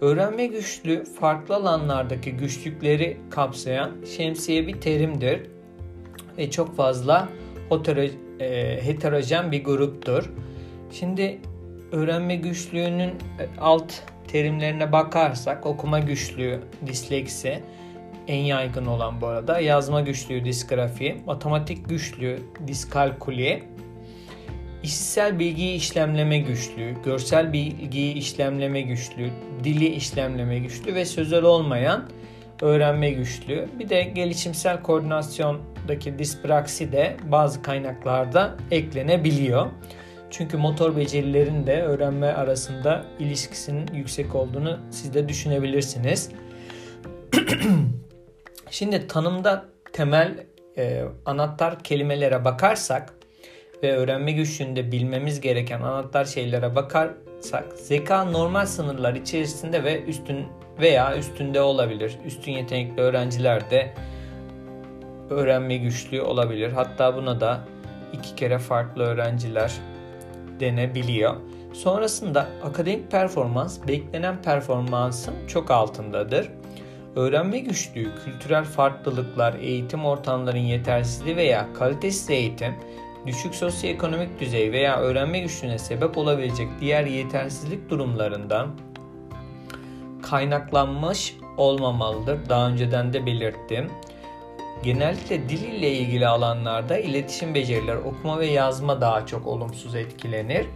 [0.00, 5.40] Öğrenme güçlüğü farklı alanlardaki güçlükleri kapsayan şemsiye bir terimdir
[6.38, 7.28] ve çok fazla
[8.40, 10.30] e, heterojen bir gruptur.
[10.90, 11.38] Şimdi
[11.92, 13.10] öğrenme güçlüğünün
[13.60, 13.92] alt
[14.32, 17.62] terimlerine bakarsak okuma güçlüğü, disleksi
[18.28, 19.60] en yaygın olan bu arada.
[19.60, 23.62] Yazma güçlüğü, disgrafi, matematik güçlüğü, diskalkuli,
[24.82, 29.30] işitsel bilgiyi işlemleme güçlüğü, görsel bilgiyi işlemleme güçlüğü,
[29.64, 32.08] dili işlemleme güçlüğü ve sözel olmayan
[32.60, 33.68] öğrenme güçlüğü.
[33.78, 39.66] Bir de gelişimsel koordinasyondaki dispraksi de bazı kaynaklarda eklenebiliyor.
[40.32, 46.30] Çünkü motor becerilerin de öğrenme arasında ilişkisinin yüksek olduğunu siz de düşünebilirsiniz.
[48.70, 50.46] Şimdi tanımda temel
[50.78, 53.14] e, anahtar kelimelere bakarsak
[53.82, 60.46] ve öğrenme güçlüğünde bilmemiz gereken anahtar şeylere bakarsak zeka normal sınırlar içerisinde ve üstün
[60.80, 62.18] veya üstünde olabilir.
[62.26, 63.94] Üstün yetenekli öğrenciler de
[65.30, 66.72] öğrenme güçlüğü olabilir.
[66.72, 67.60] Hatta buna da
[68.12, 69.72] iki kere farklı öğrenciler
[70.62, 71.36] denebiliyor.
[71.72, 76.48] Sonrasında akademik performans beklenen performansın çok altındadır.
[77.16, 82.74] Öğrenme güçlüğü, kültürel farklılıklar, eğitim ortamlarının yetersizliği veya kalitesiz eğitim,
[83.26, 88.68] düşük sosyoekonomik düzey veya öğrenme güçlüğüne sebep olabilecek diğer yetersizlik durumlarından
[90.22, 92.38] kaynaklanmış olmamalıdır.
[92.48, 93.90] Daha önceden de belirttim.
[94.82, 100.66] Genellikle dil ile ilgili alanlarda iletişim becerileri, okuma ve yazma daha çok olumsuz etkilenir.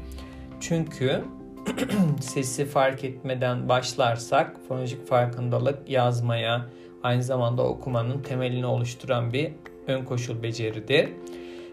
[0.60, 1.24] Çünkü
[2.20, 6.66] sesi fark etmeden başlarsak fonolojik farkındalık yazmaya,
[7.02, 9.52] aynı zamanda okumanın temelini oluşturan bir
[9.86, 11.08] ön koşul beceridir.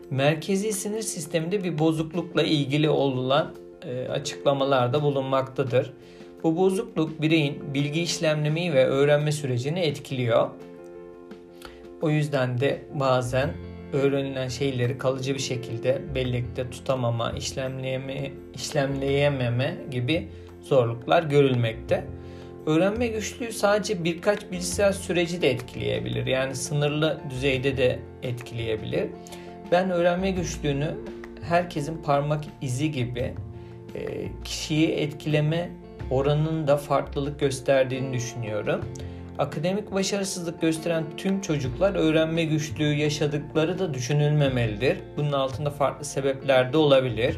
[0.09, 3.53] Merkezi sinir sisteminde bir bozuklukla ilgili olan
[3.85, 5.93] e, açıklamalarda bulunmaktadır.
[6.43, 10.49] Bu bozukluk bireyin bilgi işlemlemeyi ve öğrenme sürecini etkiliyor.
[12.03, 13.49] O yüzden de bazen
[13.93, 20.27] öğrenilen şeyleri kalıcı bir şekilde bellekte tutamama, işlemleyeme, işlemleyememe gibi
[20.61, 22.05] zorluklar görülmekte.
[22.65, 26.25] Öğrenme güçlüğü sadece birkaç bilişsel süreci de etkileyebilir.
[26.25, 29.07] Yani sınırlı düzeyde de etkileyebilir.
[29.71, 30.95] Ben öğrenme güçlüğünü
[31.41, 33.33] herkesin parmak izi gibi
[33.95, 35.69] e, kişiyi etkileme
[36.11, 38.85] oranının da farklılık gösterdiğini düşünüyorum.
[39.37, 44.97] Akademik başarısızlık gösteren tüm çocuklar öğrenme güçlüğü yaşadıkları da düşünülmemelidir.
[45.17, 47.37] Bunun altında farklı sebepler de olabilir.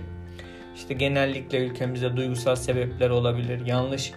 [0.76, 4.12] İşte genellikle ülkemizde duygusal sebepler olabilir, yanlış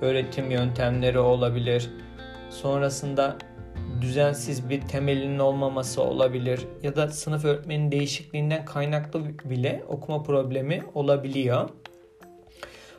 [0.00, 1.90] öğretim yöntemleri olabilir.
[2.50, 3.36] Sonrasında
[4.00, 11.68] düzensiz bir temelinin olmaması olabilir ya da sınıf öğretmenin değişikliğinden kaynaklı bile okuma problemi olabiliyor.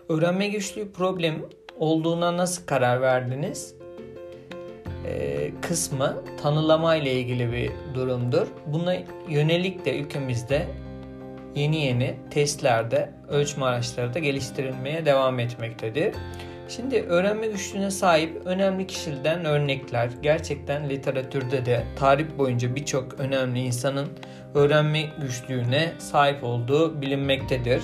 [0.09, 1.35] Öğrenme güçlüğü problem
[1.79, 3.75] olduğuna nasıl karar verdiniz?
[5.05, 8.47] Ee, kısmı tanılama ile ilgili bir durumdur.
[8.65, 8.95] Buna
[9.29, 10.67] yönelik de ülkemizde
[11.55, 16.15] yeni yeni testlerde, ölçme araçları da geliştirilmeye devam etmektedir.
[16.69, 24.07] Şimdi öğrenme güçlüğüne sahip önemli kişilerden örnekler gerçekten literatürde de tarih boyunca birçok önemli insanın
[24.53, 27.83] öğrenme güçlüğüne sahip olduğu bilinmektedir.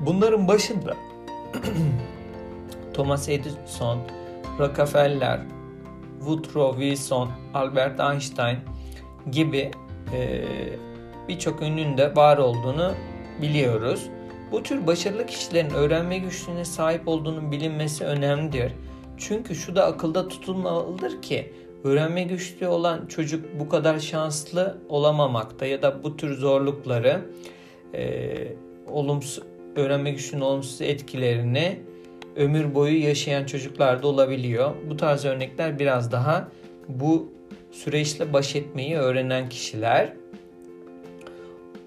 [0.00, 0.96] Bunların başında
[2.94, 3.98] Thomas Edison,
[4.58, 5.40] Rockefeller,
[6.18, 8.58] Woodrow Wilson, Albert Einstein
[9.30, 9.70] gibi
[10.14, 10.44] e,
[11.28, 12.94] birçok ünlünün de var olduğunu
[13.42, 14.10] biliyoruz.
[14.52, 18.72] Bu tür başarılı kişilerin öğrenme güçlüğüne sahip olduğunun bilinmesi önemlidir.
[19.16, 21.52] Çünkü şu da akılda tutulmalıdır ki
[21.86, 27.20] Öğrenme güçlüğü olan çocuk bu kadar şanslı olamamakta ya da bu tür zorlukları
[27.94, 28.32] e,
[28.88, 29.44] olumsuz
[29.76, 31.80] öğrenme güçlüğünün olumsuz etkilerini
[32.36, 34.70] ömür boyu yaşayan çocuklar da olabiliyor.
[34.90, 36.48] Bu tarz örnekler biraz daha
[36.88, 37.32] bu
[37.70, 40.12] süreçle baş etmeyi öğrenen kişiler.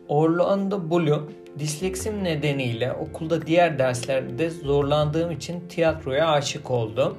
[0.07, 7.17] Orlando Bloom disleksim nedeniyle okulda diğer derslerde zorlandığım için tiyatroya aşık oldum.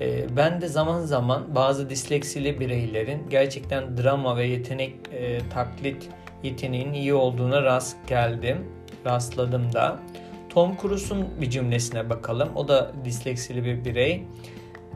[0.00, 6.08] Ee, ben de zaman zaman bazı disleksili bireylerin gerçekten drama ve yetenek e, taklit
[6.42, 8.66] yeteneğinin iyi olduğuna rast geldim,
[9.06, 10.00] rastladım da.
[10.50, 12.48] Tom Cruise'un bir cümlesine bakalım.
[12.56, 14.24] O da disleksili bir birey.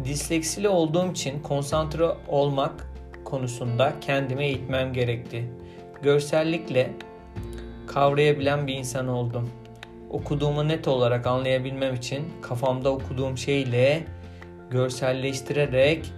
[0.05, 2.87] Disleksili olduğum için konsantre olmak
[3.25, 5.45] konusunda kendime eğitmem gerekti.
[6.03, 6.90] Görsellikle
[7.87, 9.51] kavrayabilen bir insan oldum.
[10.11, 14.05] Okuduğumu net olarak anlayabilmem için kafamda okuduğum şeyle
[14.71, 16.12] görselleştirerek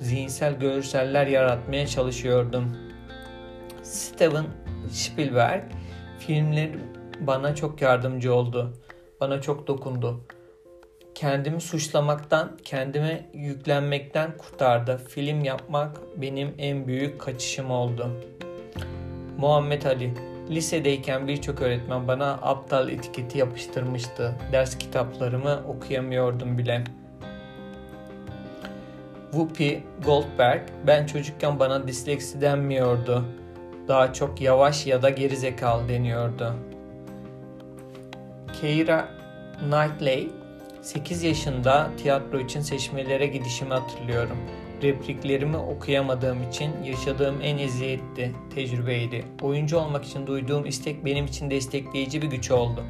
[0.00, 2.76] zihinsel görseller yaratmaya çalışıyordum.
[3.82, 4.44] Steven
[4.90, 5.62] Spielberg
[6.18, 6.78] filmleri
[7.20, 8.72] bana çok yardımcı oldu.
[9.20, 10.20] Bana çok dokundu.
[11.14, 15.00] Kendimi suçlamaktan, kendime yüklenmekten kurtardı.
[15.08, 18.10] Film yapmak benim en büyük kaçışım oldu.
[19.38, 20.14] Muhammed Ali
[20.50, 24.34] Lisedeyken birçok öğretmen bana aptal etiketi yapıştırmıştı.
[24.52, 26.84] Ders kitaplarımı okuyamıyordum bile.
[29.30, 33.24] Whoopi Goldberg, ben çocukken bana disleksi denmiyordu.
[33.88, 36.54] Daha çok yavaş ya da gerizekalı deniyordu.
[38.60, 39.08] Keira
[39.60, 40.28] Knightley,
[40.82, 44.38] 8 yaşında tiyatro için seçmelere gidişimi hatırlıyorum.
[44.82, 49.24] Repliklerimi okuyamadığım için yaşadığım en eziyetti, tecrübeydi.
[49.42, 52.84] Oyuncu olmak için duyduğum istek benim için destekleyici bir güç oldu.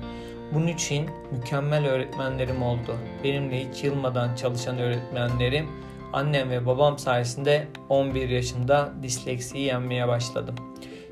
[0.54, 2.96] Bunun için mükemmel öğretmenlerim oldu.
[3.24, 5.66] Benimle hiç yılmadan çalışan öğretmenlerim,
[6.12, 10.54] annem ve babam sayesinde 11 yaşında disleksiyi yenmeye başladım.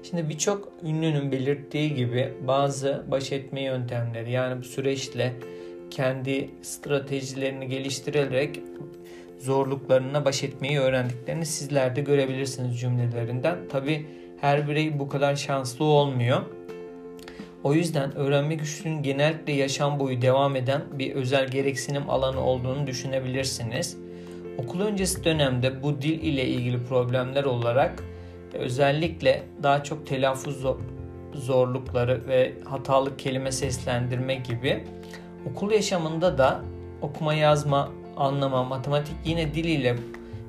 [0.03, 5.33] Şimdi birçok ünlünün belirttiği gibi bazı baş etme yöntemleri yani bu süreçle
[5.91, 8.61] kendi stratejilerini geliştirerek
[9.39, 13.59] zorluklarına baş etmeyi öğrendiklerini sizler de görebilirsiniz cümlelerinden.
[13.69, 14.07] Tabi
[14.41, 16.41] her birey bu kadar şanslı olmuyor.
[17.65, 23.97] O yüzden öğrenme güçlüğünün genellikle yaşam boyu devam eden bir özel gereksinim alanı olduğunu düşünebilirsiniz.
[24.59, 28.05] Okul öncesi dönemde bu dil ile ilgili problemler olarak
[28.55, 30.65] özellikle daha çok telaffuz
[31.35, 34.85] zorlukları ve hatalı kelime seslendirme gibi
[35.51, 36.61] okul yaşamında da
[37.03, 39.97] okuma yazma anlama, matematik yine dil ile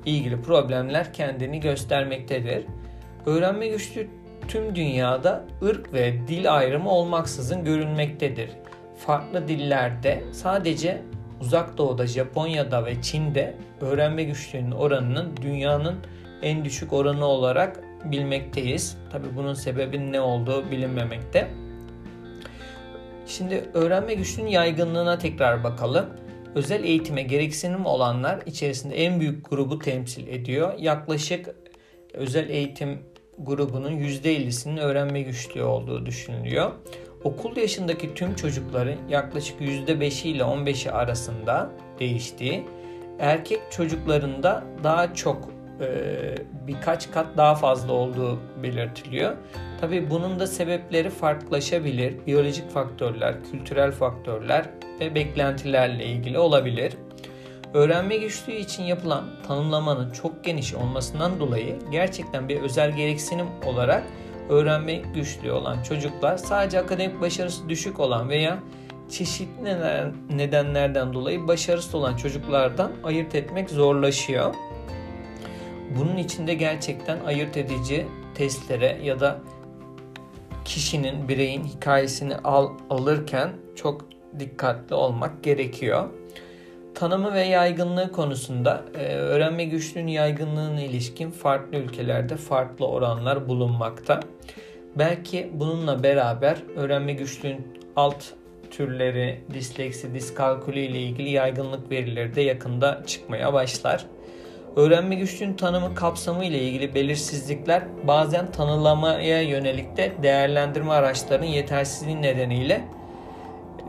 [0.06, 2.64] ilgili problemler kendini göstermektedir.
[3.26, 4.08] Öğrenme güçlüğü
[4.48, 8.50] tüm dünyada ırk ve dil ayrımı olmaksızın görülmektedir.
[8.96, 11.02] Farklı dillerde sadece
[11.40, 15.96] Uzak Doğu'da, Japonya'da ve Çin'de öğrenme güçlüğünün oranının dünyanın
[16.42, 18.96] en düşük oranı olarak bilmekteyiz.
[19.12, 21.48] Tabi bunun sebebinin ne olduğu bilinmemekte.
[23.26, 26.06] Şimdi öğrenme güçlüğünün yaygınlığına tekrar bakalım
[26.54, 30.78] özel eğitime gereksinim olanlar içerisinde en büyük grubu temsil ediyor.
[30.78, 31.54] Yaklaşık
[32.12, 32.98] özel eğitim
[33.38, 36.72] grubunun %50'sinin öğrenme güçlüğü olduğu düşünülüyor.
[37.24, 42.66] Okul yaşındaki tüm çocukların yaklaşık %5'i ile 15'i arasında değiştiği,
[43.18, 45.53] erkek çocuklarında daha çok
[46.66, 49.32] birkaç kat daha fazla olduğu belirtiliyor.
[49.80, 52.26] Tabi bunun da sebepleri farklılaşabilir.
[52.26, 54.64] Biyolojik faktörler, kültürel faktörler
[55.00, 56.92] ve beklentilerle ilgili olabilir.
[57.74, 64.02] Öğrenme güçlüğü için yapılan tanımlamanın çok geniş olmasından dolayı gerçekten bir özel gereksinim olarak
[64.48, 68.58] öğrenme güçlüğü olan çocuklar sadece akademik başarısı düşük olan veya
[69.10, 69.76] çeşitli
[70.30, 74.54] nedenlerden dolayı başarısız olan çocuklardan ayırt etmek zorlaşıyor.
[75.98, 79.40] Bunun içinde gerçekten ayırt edici testlere ya da
[80.64, 84.04] kişinin, bireyin hikayesini al, alırken çok
[84.38, 86.08] dikkatli olmak gerekiyor.
[86.94, 94.20] Tanımı ve yaygınlığı konusunda e, öğrenme güçlüğünün yaygınlığına ilişkin farklı ülkelerde farklı oranlar bulunmakta.
[94.96, 98.24] Belki bununla beraber öğrenme güçlüğün alt
[98.70, 104.06] türleri, disleksi, diskalkülü ile ilgili yaygınlık verileri de yakında çıkmaya başlar.
[104.76, 112.84] Öğrenme güçlüğün tanımı kapsamı ile ilgili belirsizlikler bazen tanılamaya yönelik de değerlendirme araçlarının yetersizliği nedeniyle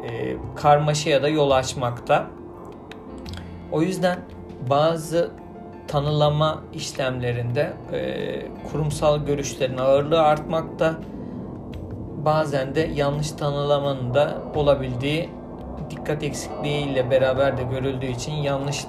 [0.03, 2.27] e, karmaşaya da yol açmakta.
[3.71, 4.19] O yüzden
[4.69, 5.31] bazı
[5.87, 10.95] tanılama işlemlerinde e, kurumsal görüşlerin ağırlığı artmakta.
[12.25, 15.29] Bazen de yanlış tanılamanın da olabildiği
[15.89, 18.85] dikkat eksikliği ile beraber de görüldüğü için yanlış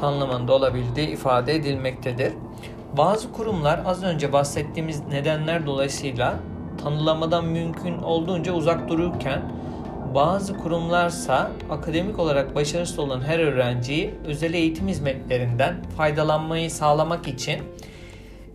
[0.00, 2.32] tanımında olabildiği ifade edilmektedir.
[2.96, 6.34] Bazı kurumlar az önce bahsettiğimiz nedenler dolayısıyla
[6.82, 9.42] tanılamadan mümkün olduğunca uzak dururken
[10.14, 17.60] bazı kurumlarsa akademik olarak başarısız olan her öğrenciyi özel eğitim hizmetlerinden faydalanmayı sağlamak için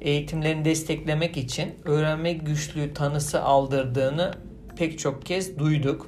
[0.01, 4.31] eğitimlerini desteklemek için öğrenme güçlüğü tanısı aldırdığını
[4.77, 6.07] pek çok kez duyduk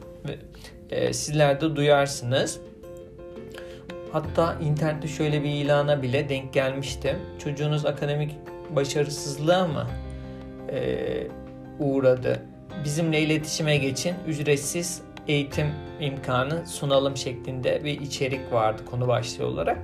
[0.90, 2.60] e, sizler de duyarsınız.
[4.12, 7.18] Hatta internette şöyle bir ilana bile denk gelmiştim.
[7.40, 8.36] Çocuğunuz akademik
[8.76, 9.88] başarısızlığa mı
[10.72, 11.28] e,
[11.80, 12.46] uğradı?
[12.84, 14.16] Bizimle iletişime geçin.
[14.28, 15.68] Ücretsiz eğitim
[16.00, 19.78] imkanı sunalım şeklinde bir içerik vardı konu başlığı olarak.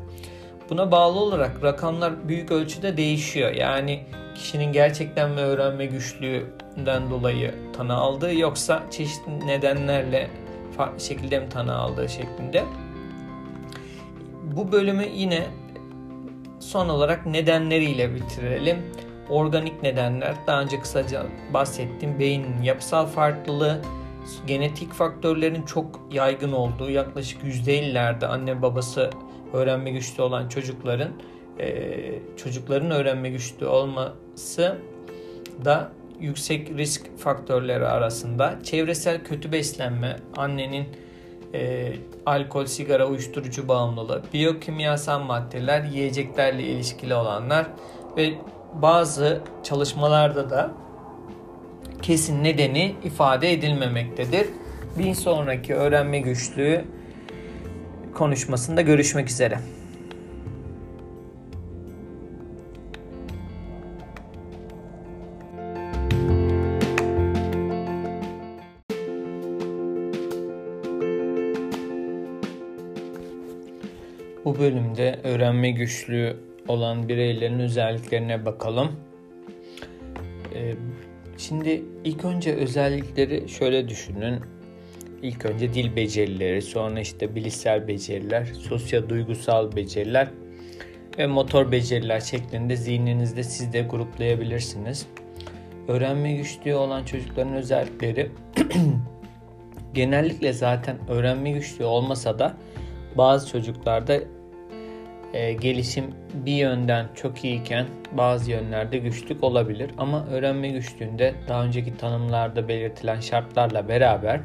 [0.69, 3.51] Buna bağlı olarak rakamlar büyük ölçüde değişiyor.
[3.51, 4.03] Yani
[4.35, 10.27] kişinin gerçekten mi öğrenme güçlüğünden dolayı tanı aldığı yoksa çeşitli nedenlerle
[10.77, 12.63] farklı şekilde mi tanı aldığı şeklinde.
[14.57, 15.47] Bu bölümü yine
[16.59, 18.77] son olarak nedenleriyle bitirelim.
[19.29, 22.19] Organik nedenler daha önce kısaca bahsettim.
[22.19, 23.81] Beynin yapısal farklılığı,
[24.47, 29.09] genetik faktörlerin çok yaygın olduğu yaklaşık %50'lerde anne babası
[29.53, 31.11] öğrenme güçlü olan çocukların
[31.59, 31.95] e,
[32.37, 34.77] çocukların öğrenme güçlü olması
[35.65, 40.87] da yüksek risk faktörleri arasında çevresel kötü beslenme, annenin
[41.53, 41.93] e,
[42.25, 47.67] alkol, sigara, uyuşturucu bağımlılığı, biyokimyasal maddeler, yiyeceklerle ilişkili olanlar
[48.17, 48.33] ve
[48.73, 50.71] bazı çalışmalarda da
[52.01, 54.47] kesin nedeni ifade edilmemektedir.
[54.99, 56.85] Bir sonraki öğrenme güçlüğü
[58.13, 59.59] konuşmasında görüşmek üzere.
[74.67, 76.37] Bölümde öğrenme güçlüğü
[76.67, 78.91] olan bireylerin özelliklerine bakalım.
[80.55, 80.73] Ee,
[81.37, 84.39] şimdi ilk önce özellikleri şöyle düşünün.
[85.21, 90.27] İlk önce dil becerileri, sonra işte bilişsel beceriler, sosyal duygusal beceriler
[91.17, 95.07] ve motor beceriler şeklinde zihninizde siz de gruplayabilirsiniz.
[95.87, 98.31] Öğrenme güçlüğü olan çocukların özellikleri
[99.93, 102.57] genellikle zaten öğrenme güçlüğü olmasa da
[103.15, 104.19] bazı çocuklarda
[105.33, 109.91] e, gelişim bir yönden çok iyiyken bazı yönlerde güçlük olabilir.
[109.97, 114.41] Ama öğrenme güçlüğünde daha önceki tanımlarda belirtilen şartlarla beraber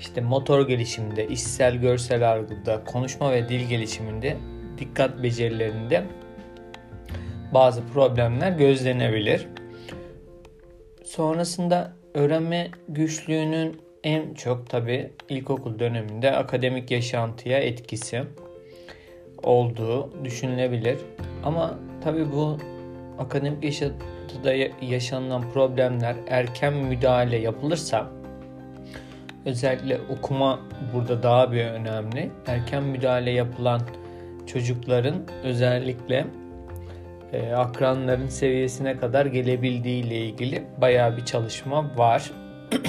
[0.00, 4.36] işte motor gelişiminde, işsel görsel algıda, konuşma ve dil gelişiminde,
[4.78, 6.04] dikkat becerilerinde
[7.54, 9.46] bazı problemler gözlenebilir.
[11.04, 18.22] Sonrasında öğrenme güçlüğünün en çok tabi ilkokul döneminde akademik yaşantıya etkisi
[19.42, 20.98] olduğu düşünülebilir.
[21.44, 21.74] Ama
[22.04, 22.58] tabi bu
[23.18, 28.06] akademik yaşantıda yaşanılan problemler erken müdahale yapılırsa
[29.44, 30.60] özellikle okuma
[30.94, 32.30] burada daha bir önemli.
[32.46, 33.80] Erken müdahale yapılan
[34.46, 36.26] çocukların özellikle
[37.32, 42.30] e, akranların seviyesine kadar gelebildiği ile ilgili bayağı bir çalışma var.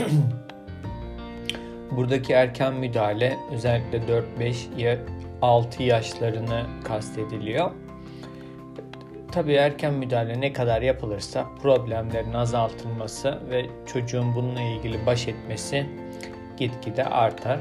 [1.91, 4.23] Buradaki erken müdahale özellikle 4-5
[4.77, 4.97] ya
[5.41, 7.71] 6 yaşlarını kastediliyor.
[9.31, 15.85] Tabii erken müdahale ne kadar yapılırsa problemlerin azaltılması ve çocuğun bununla ilgili baş etmesi
[16.57, 17.59] gitgide artar.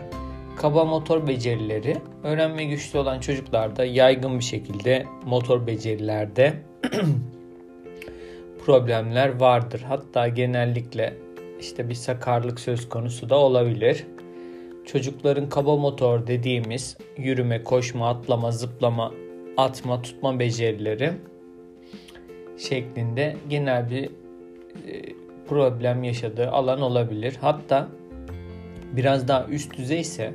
[0.57, 6.53] Kaba motor becerileri öğrenme güçlü olan çocuklarda yaygın bir şekilde motor becerilerde
[8.67, 9.85] problemler vardır.
[9.89, 11.15] Hatta genellikle
[11.61, 14.07] işte bir sakarlık söz konusu da olabilir.
[14.87, 19.13] Çocukların kaba motor dediğimiz yürüme, koşma, atlama, zıplama,
[19.57, 21.13] atma, tutma becerileri
[22.59, 24.11] şeklinde genel bir e,
[25.49, 27.37] problem yaşadığı alan olabilir.
[27.41, 27.89] Hatta
[28.93, 30.33] biraz daha üst düzey ise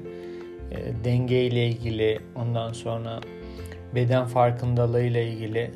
[0.72, 3.22] e, denge ile ilgili ondan sonra
[3.96, 5.72] beden farkındalığı ile ilgili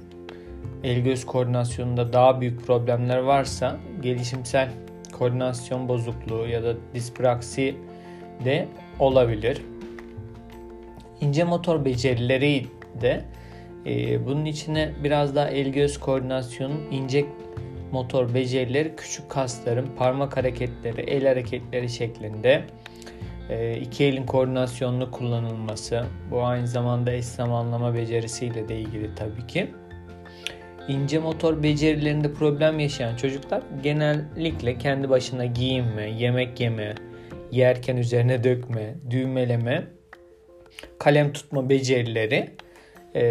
[0.84, 4.69] el göz koordinasyonunda daha büyük problemler varsa gelişimsel
[5.11, 7.76] koordinasyon bozukluğu ya da dispraksi
[8.45, 8.67] de
[8.99, 9.61] olabilir.
[11.21, 12.65] İnce motor becerileri
[13.01, 13.21] de
[13.86, 17.25] e, bunun içine biraz daha el göz koordinasyonun ince
[17.91, 22.63] motor becerileri küçük kasların parmak hareketleri, el hareketleri şeklinde
[23.49, 29.71] e, iki elin koordinasyonlu kullanılması bu aynı zamanda eş zamanlama becerisiyle de ilgili tabii ki.
[30.88, 36.95] İnce motor becerilerinde problem yaşayan çocuklar genellikle kendi başına giyinme, yemek yeme,
[37.56, 39.84] yerken üzerine dökme, düğmeleme,
[40.99, 42.49] kalem tutma becerileri
[43.16, 43.24] e,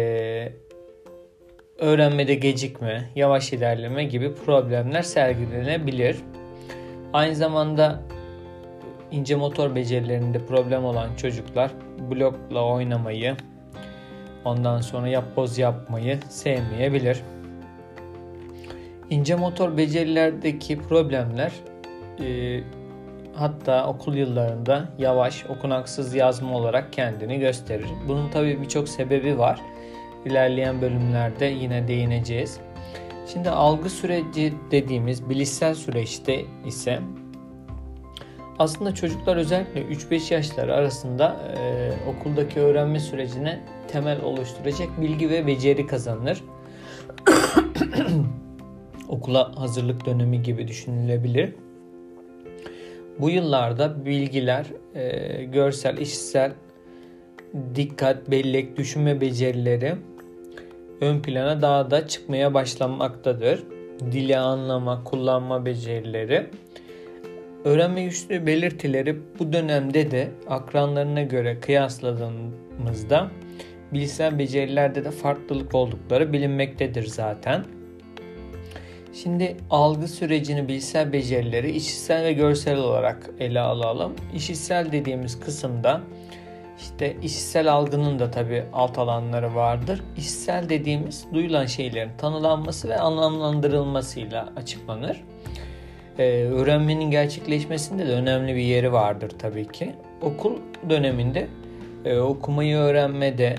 [1.79, 6.17] öğrenmede gecikme, yavaş ilerleme gibi problemler sergilenebilir.
[7.13, 8.01] Aynı zamanda
[9.11, 11.71] ince motor becerilerinde problem olan çocuklar
[12.11, 13.35] blokla oynamayı,
[14.45, 17.21] ondan sonra yapboz yapmayı sevmeyebilir.
[19.09, 21.51] İnce motor becerilerdeki problemler
[22.19, 22.59] e,
[23.35, 27.87] hatta okul yıllarında yavaş, okunaksız yazma olarak kendini gösterir.
[28.07, 29.61] Bunun tabii birçok sebebi var.
[30.25, 32.59] İlerleyen bölümlerde yine değineceğiz.
[33.33, 36.99] Şimdi algı süreci dediğimiz bilişsel süreçte ise
[38.59, 45.87] aslında çocuklar özellikle 3-5 yaşları arasında e, okuldaki öğrenme sürecine temel oluşturacak bilgi ve beceri
[45.87, 46.43] kazanır.
[49.09, 51.55] Okula hazırlık dönemi gibi düşünülebilir.
[53.19, 56.51] Bu yıllarda bilgiler, e, görsel, işitsel,
[57.75, 59.95] dikkat, bellek, düşünme becerileri
[61.01, 63.63] ön plana daha da çıkmaya başlamaktadır.
[64.11, 66.45] Dili anlama, kullanma becerileri.
[67.65, 73.31] Öğrenme güçlü belirtileri bu dönemde de akranlarına göre kıyasladığımızda
[73.93, 77.65] bilişsel becerilerde de farklılık oldukları bilinmektedir zaten.
[79.23, 84.15] Şimdi algı sürecini bilişsel becerileri işitsel ve görsel olarak ele alalım.
[84.33, 86.01] İşitsel dediğimiz kısımda
[86.79, 90.01] işte işitsel algının da tabi alt alanları vardır.
[90.17, 95.23] İşitsel dediğimiz duyulan şeylerin tanılanması ve anlamlandırılmasıyla açıklanır.
[96.19, 99.95] Ee, öğrenmenin gerçekleşmesinde de önemli bir yeri vardır tabii ki.
[100.21, 100.53] Okul
[100.89, 101.47] döneminde
[102.05, 103.55] e, okumayı öğrenmede,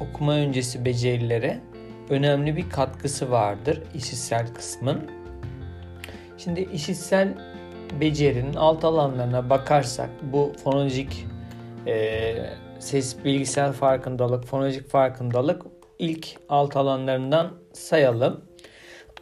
[0.00, 1.60] okuma öncesi becerilere
[2.12, 5.00] önemli bir katkısı vardır işitsel kısmın.
[6.38, 7.34] Şimdi işitsel
[8.00, 11.26] becerinin alt alanlarına bakarsak bu fonolojik
[11.86, 12.34] e,
[12.78, 15.62] ses bilgisayar farkındalık, fonolojik farkındalık
[15.98, 18.40] ilk alt alanlarından sayalım.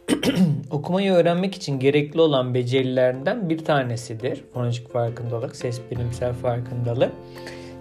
[0.71, 4.43] Okumayı öğrenmek için gerekli olan becerilerinden bir tanesidir.
[4.53, 7.11] Fonolojik farkındalık, ses bilimsel farkındalık.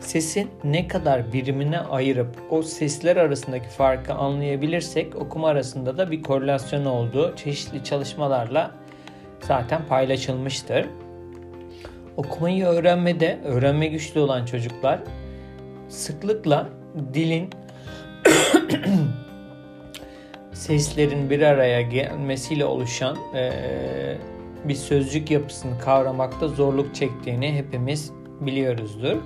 [0.01, 6.85] Sesin ne kadar birimine ayırıp o sesler arasındaki farkı anlayabilirsek okuma arasında da bir korelasyon
[6.85, 8.71] olduğu çeşitli çalışmalarla
[9.41, 10.87] zaten paylaşılmıştır.
[12.17, 15.01] Okumayı öğrenmede öğrenme güçlü olan çocuklar
[15.89, 16.69] sıklıkla
[17.15, 17.51] dilin
[20.53, 23.53] seslerin bir araya gelmesiyle oluşan e,
[24.65, 29.17] bir sözcük yapısını kavramakta zorluk çektiğini hepimiz biliyoruzdur.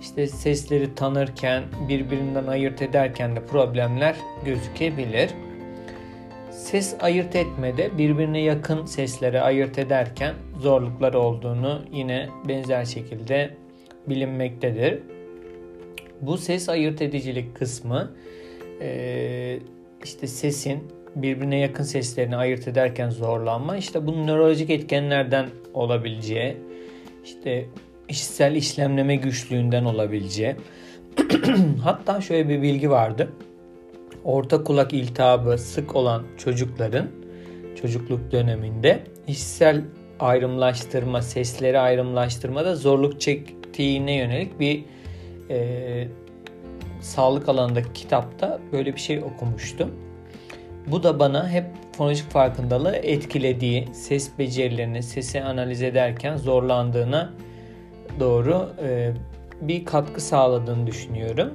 [0.00, 5.30] İşte sesleri tanırken, birbirinden ayırt ederken de problemler gözükebilir.
[6.50, 13.50] Ses ayırt etmede birbirine yakın sesleri ayırt ederken zorluklar olduğunu yine benzer şekilde
[14.08, 14.98] bilinmektedir.
[16.20, 18.14] Bu ses ayırt edicilik kısmı
[20.04, 20.82] işte sesin
[21.16, 26.56] birbirine yakın seslerini ayırt ederken zorlanma işte bunun nörolojik etkenlerden olabileceği
[27.24, 27.66] işte
[28.08, 30.56] işsel işlemleme güçlüğünden olabileceği
[31.82, 33.28] hatta şöyle bir bilgi vardı
[34.24, 37.08] orta kulak iltihabı sık olan çocukların
[37.82, 39.84] çocukluk döneminde işsel
[40.20, 44.84] ayrımlaştırma, sesleri ayrımlaştırmada zorluk çektiğine yönelik bir
[45.50, 46.08] e,
[47.00, 49.90] sağlık alanındaki kitapta böyle bir şey okumuştum.
[50.86, 51.64] Bu da bana hep
[51.96, 57.32] fonolojik farkındalığı etkilediği, ses becerilerini, sesi analiz ederken zorlandığına
[58.20, 59.12] doğru e,
[59.60, 61.54] bir katkı sağladığını düşünüyorum.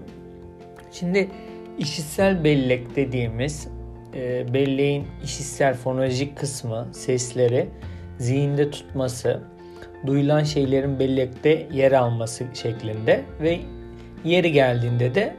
[0.92, 1.30] Şimdi
[1.78, 3.68] işitsel bellek dediğimiz
[4.16, 7.70] e, belleğin işitsel fonolojik kısmı, sesleri
[8.18, 9.42] zihinde tutması,
[10.06, 13.60] duyulan şeylerin bellekte yer alması şeklinde ve
[14.24, 15.36] yeri geldiğinde de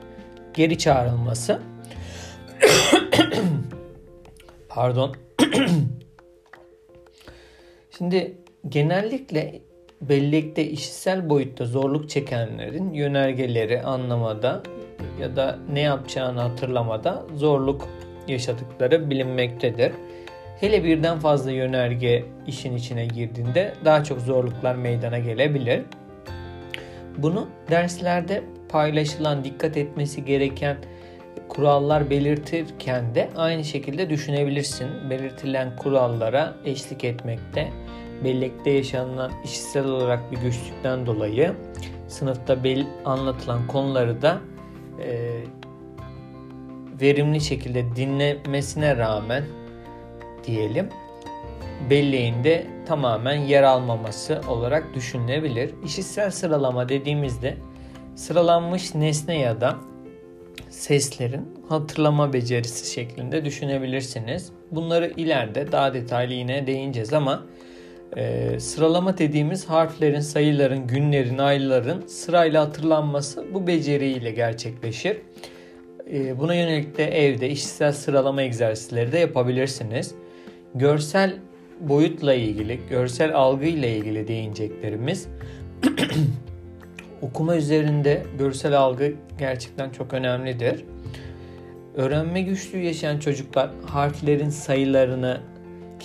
[0.55, 1.61] geri çağrılması.
[4.69, 5.15] Pardon.
[7.99, 8.35] Şimdi
[8.69, 9.61] genellikle
[10.01, 14.63] bellekte işitsel boyutta zorluk çekenlerin yönergeleri anlamada
[15.21, 17.89] ya da ne yapacağını hatırlamada zorluk
[18.29, 19.93] yaşadıkları bilinmektedir.
[20.61, 25.83] Hele birden fazla yönerge işin içine girdiğinde daha çok zorluklar meydana gelebilir.
[27.19, 30.77] Bunu derslerde paylaşılan, dikkat etmesi gereken
[31.49, 35.11] kurallar belirtirken de aynı şekilde düşünebilirsin.
[35.11, 37.69] Belirtilen kurallara eşlik etmekte
[38.25, 41.55] bellekte yaşanılan işsel olarak bir güçlükten dolayı
[42.09, 44.39] sınıfta bel anlatılan konuları da
[45.03, 45.41] e,
[47.01, 49.45] verimli şekilde dinlemesine rağmen
[50.47, 50.89] diyelim
[51.91, 55.75] belleğinde tamamen yer almaması olarak düşünülebilir.
[55.85, 57.57] İşitsel sıralama dediğimizde
[58.15, 59.77] sıralanmış nesne ya da
[60.71, 64.53] seslerin hatırlama becerisi şeklinde düşünebilirsiniz.
[64.71, 67.43] Bunları ileride daha detaylı yine değineceğiz ama
[68.17, 75.17] e, sıralama dediğimiz harflerin, sayıların, günlerin, ayların sırayla hatırlanması bu beceriyle gerçekleşir.
[76.13, 80.15] E, buna yönelik de evde işsel sıralama egzersizleri de yapabilirsiniz.
[80.75, 81.35] Görsel
[81.81, 85.29] boyutla ilgili, görsel algı ile ilgili değineceklerimiz
[87.23, 90.85] okuma üzerinde görsel algı gerçekten çok önemlidir.
[91.95, 95.41] Öğrenme güçlüğü yaşayan çocuklar harflerin sayılarını,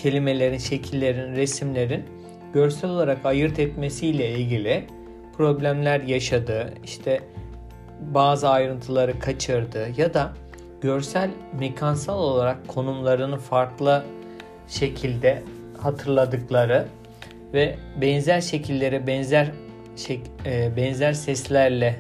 [0.02, 2.04] kelimelerin, şekillerin, resimlerin
[2.54, 4.86] görsel olarak ayırt etmesiyle ilgili
[5.38, 6.74] problemler yaşadı.
[6.84, 7.22] İşte
[8.02, 10.34] bazı ayrıntıları kaçırdı ya da
[10.82, 11.30] görsel
[11.60, 14.04] mekansal olarak konumlarını farklı
[14.68, 15.43] şekilde
[15.78, 16.88] hatırladıkları
[17.54, 19.52] ve benzer şekillere benzer
[19.95, 21.95] şek, e, benzer seslerle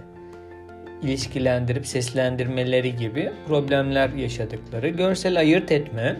[1.01, 6.19] ilişkilendirip seslendirmeleri gibi problemler yaşadıkları görsel ayırt etme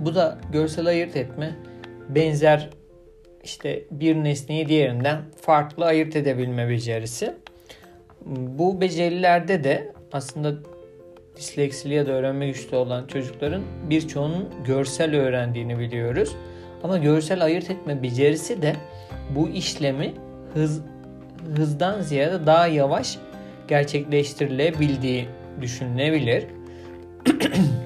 [0.00, 1.56] bu da görsel ayırt etme
[2.08, 2.70] benzer
[3.44, 7.34] işte bir nesneyi diğerinden farklı ayırt edebilme becerisi.
[8.26, 10.54] Bu becerilerde de aslında
[11.36, 16.36] disleksili ya da öğrenme güçlü olan çocukların birçoğunun görsel öğrendiğini biliyoruz.
[16.82, 18.76] Ama görsel ayırt etme becerisi de
[19.34, 20.14] bu işlemi
[20.54, 20.82] hız
[21.56, 23.18] hızdan ziyade daha yavaş
[23.68, 25.28] gerçekleştirilebildiği
[25.60, 26.46] düşünülebilir.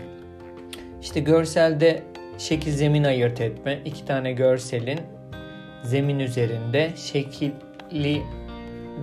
[1.05, 2.03] İşte görselde
[2.39, 3.79] şekil zemin ayırt etme.
[3.85, 5.01] iki tane görselin
[5.83, 8.23] zemin üzerinde şekilli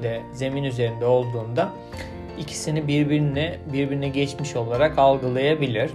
[0.03, 1.69] de zemin üzerinde olduğunda
[2.39, 5.91] ikisini birbirine birbirine geçmiş olarak algılayabilir.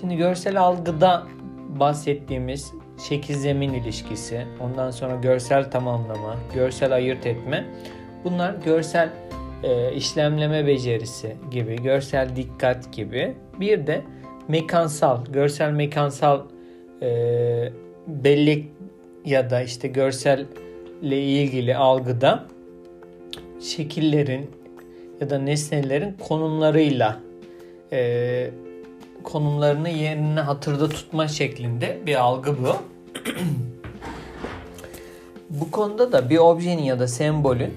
[0.00, 1.26] Şimdi görsel algıda
[1.68, 2.72] bahsettiğimiz
[3.08, 7.64] şekil zemin ilişkisi, ondan sonra görsel tamamlama, görsel ayırt etme.
[8.24, 9.08] Bunlar görsel
[9.62, 13.34] e, işlemleme becerisi gibi, görsel dikkat gibi.
[13.60, 14.02] Bir de
[14.48, 16.40] mekansal, görsel mekansal
[17.02, 17.72] e,
[18.06, 18.66] bellek
[19.24, 22.44] ya da işte görselle ilgili algıda
[23.60, 24.50] şekillerin
[25.20, 27.20] ya da nesnelerin konumlarıyla
[27.92, 28.50] e,
[29.22, 32.76] konumlarını yerine hatırda tutma şeklinde bir algı bu.
[35.50, 37.74] bu konuda da bir objenin ya da sembolün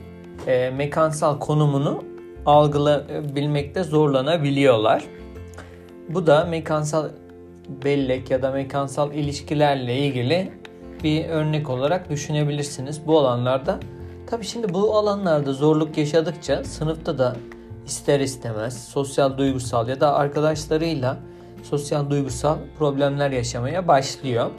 [0.48, 2.04] e, mekansal konumunu
[2.46, 5.04] algılayabilmekte zorlanabiliyorlar.
[6.10, 7.10] Bu da mekansal
[7.86, 10.52] bellek ya da mekansal ilişkilerle ilgili
[11.04, 13.08] bir örnek olarak düşünebilirsiniz.
[13.08, 13.80] Bu alanlarda
[14.28, 17.36] tabi şimdi bu alanlarda zorluk yaşadıkça sınıfta da
[17.86, 21.18] ister istemez sosyal duygusal ya da arkadaşlarıyla
[21.64, 24.52] sosyal duygusal problemler yaşamaya başlıyor.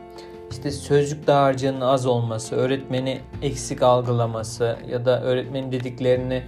[0.50, 6.42] İşte sözcük dağarcığının az olması, öğretmeni eksik algılaması ya da öğretmenin dediklerini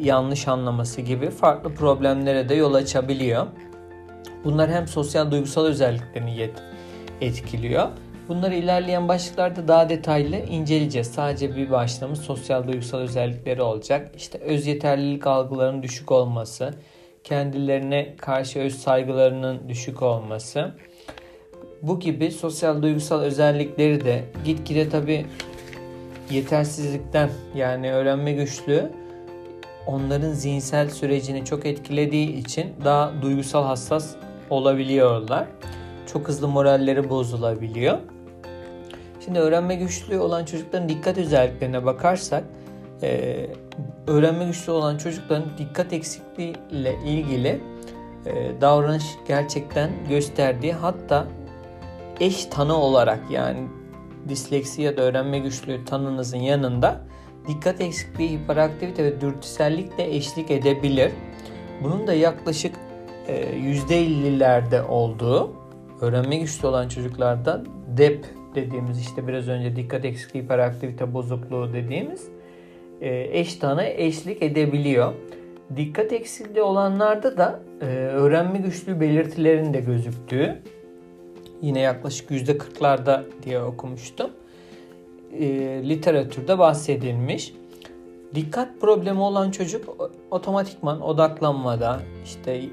[0.00, 3.46] yanlış anlaması gibi farklı problemlere de yol açabiliyor.
[4.44, 6.50] Bunlar hem sosyal duygusal özelliklerini
[7.20, 7.88] etkiliyor.
[8.28, 11.06] Bunları ilerleyen başlıklarda daha detaylı inceleyeceğiz.
[11.06, 14.10] Sadece bir başlığımız sosyal duygusal özellikleri olacak.
[14.16, 16.74] İşte öz yeterlilik algılarının düşük olması,
[17.24, 20.74] kendilerine karşı öz saygılarının düşük olması.
[21.82, 25.26] Bu gibi sosyal duygusal özellikleri de gitgide tabi
[26.30, 28.90] yetersizlikten yani öğrenme güçlüğü
[29.88, 34.14] onların zihinsel sürecini çok etkilediği için daha duygusal hassas
[34.50, 35.46] olabiliyorlar.
[36.12, 37.98] Çok hızlı moralleri bozulabiliyor.
[39.24, 42.44] Şimdi öğrenme güçlüğü olan çocukların dikkat özelliklerine bakarsak
[43.02, 43.46] e,
[44.06, 47.60] öğrenme güçlüğü olan çocukların dikkat eksikliği ile ilgili
[48.26, 51.26] e, davranış gerçekten gösterdiği hatta
[52.20, 53.68] eş tanı olarak yani
[54.28, 57.00] disleksi ya da öğrenme güçlüğü tanınızın yanında
[57.48, 61.12] dikkat eksikliği, hiperaktivite ve dürtüsellik de eşlik edebilir.
[61.82, 62.74] Bunun da yaklaşık
[63.28, 63.58] e,
[63.90, 65.52] %50'lerde olduğu
[66.00, 67.64] öğrenme güçlü olan çocuklarda
[67.96, 68.24] DEP
[68.54, 72.28] dediğimiz işte biraz önce dikkat eksikliği, hiperaktivite bozukluğu dediğimiz
[73.00, 75.12] e, eş tana eşlik edebiliyor.
[75.76, 80.62] Dikkat eksikliği olanlarda da e, öğrenme güçlüğü belirtilerinin de gözüktüğü
[81.62, 84.30] yine yaklaşık %40'larda diye okumuştum.
[85.32, 85.48] E,
[85.88, 87.54] literatürde bahsedilmiş.
[88.34, 92.64] Dikkat problemi olan çocuk otomatikman odaklanmada, işte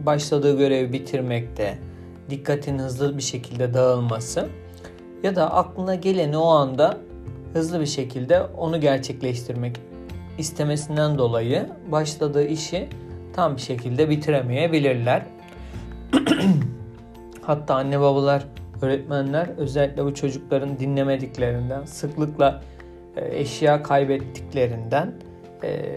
[0.00, 1.78] başladığı görevi bitirmekte,
[2.30, 4.48] dikkatin hızlı bir şekilde dağılması
[5.22, 6.98] ya da aklına geleni o anda
[7.52, 9.76] hızlı bir şekilde onu gerçekleştirmek
[10.38, 12.88] istemesinden dolayı başladığı işi
[13.32, 15.22] tam bir şekilde bitiremeyebilirler.
[17.42, 18.44] Hatta anne babalar,
[18.84, 22.62] öğretmenler özellikle bu çocukların dinlemediklerinden, sıklıkla
[23.16, 25.14] e, eşya kaybettiklerinden
[25.62, 25.96] e,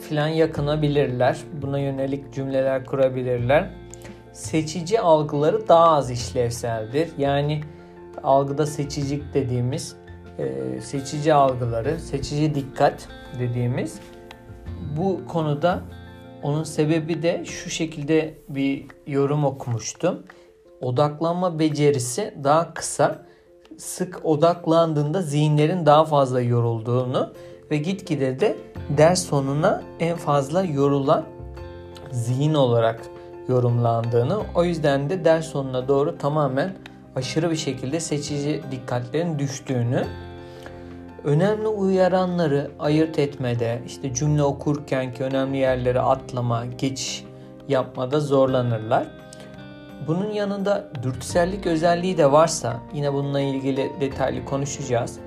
[0.00, 1.38] filan yakınabilirler.
[1.62, 3.70] Buna yönelik cümleler kurabilirler.
[4.32, 7.08] Seçici algıları daha az işlevseldir.
[7.18, 7.60] Yani
[8.22, 9.96] algıda seçicilik dediğimiz
[10.38, 13.08] e, seçici algıları, seçici dikkat
[13.38, 14.00] dediğimiz
[14.96, 15.82] bu konuda
[16.42, 20.22] onun sebebi de şu şekilde bir yorum okumuştum.
[20.80, 23.18] Odaklanma becerisi daha kısa,
[23.76, 27.32] sık odaklandığında zihinlerin daha fazla yorulduğunu
[27.70, 28.56] ve gitgide de
[28.96, 31.24] ders sonuna en fazla yorulan
[32.10, 33.00] zihin olarak
[33.48, 36.72] yorumlandığını, o yüzden de ders sonuna doğru tamamen
[37.16, 40.04] aşırı bir şekilde seçici dikkatlerin düştüğünü
[41.24, 47.24] önemli uyaranları ayırt etmede, işte cümle okurken ki önemli yerleri atlama, geç
[47.68, 49.06] yapmada zorlanırlar.
[50.06, 55.18] Bunun yanında dürtüsellik özelliği de varsa yine bununla ilgili detaylı konuşacağız.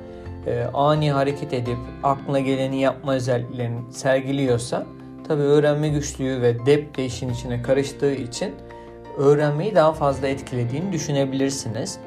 [0.47, 4.85] E, ani hareket edip aklına geleni yapma özelliklerini sergiliyorsa
[5.27, 8.55] tabi öğrenme güçlüğü ve dep de işin içine karıştığı için
[9.17, 11.99] öğrenmeyi daha fazla etkilediğini düşünebilirsiniz.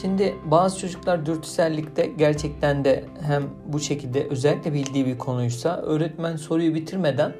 [0.00, 6.74] Şimdi bazı çocuklar dürtüsellikte gerçekten de hem bu şekilde özellikle bildiği bir konuysa öğretmen soruyu
[6.74, 7.32] bitirmeden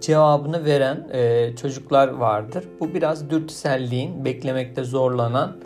[0.00, 2.64] cevabını veren e, çocuklar vardır.
[2.80, 5.56] Bu biraz dürtüselliğin beklemekte zorlanan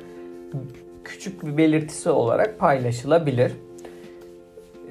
[1.04, 3.52] küçük bir belirtisi olarak paylaşılabilir.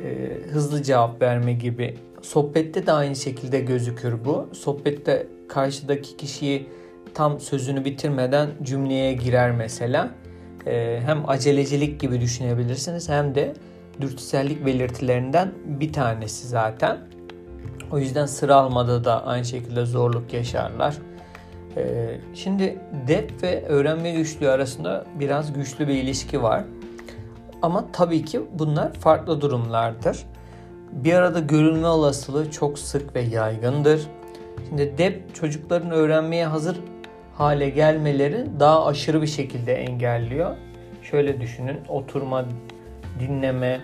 [0.04, 1.98] E, hızlı cevap verme gibi.
[2.22, 4.50] Sohbette de aynı şekilde gözükür bu.
[4.54, 6.68] Sohbette karşıdaki kişiyi
[7.14, 10.12] tam sözünü bitirmeden cümleye girer mesela
[10.68, 13.54] ee, hem acelecilik gibi düşünebilirsiniz hem de
[14.02, 16.98] dürtüsellik belirtilerinden bir tanesi zaten.
[17.92, 20.98] O yüzden sıra almada da aynı şekilde zorluk yaşarlar.
[21.78, 26.64] Ee, şimdi dep ve öğrenme güçlüğü arasında biraz güçlü bir ilişki var.
[27.62, 30.26] Ama tabii ki bunlar farklı durumlardır.
[30.92, 34.08] Bir arada görülme olasılığı çok sık ve yaygındır.
[34.70, 36.78] Şimdi dep çocukların öğrenmeye hazır
[37.38, 40.56] hale gelmeleri daha aşırı bir şekilde engelliyor.
[41.04, 42.46] Şöyle düşünün oturma,
[43.20, 43.82] dinleme,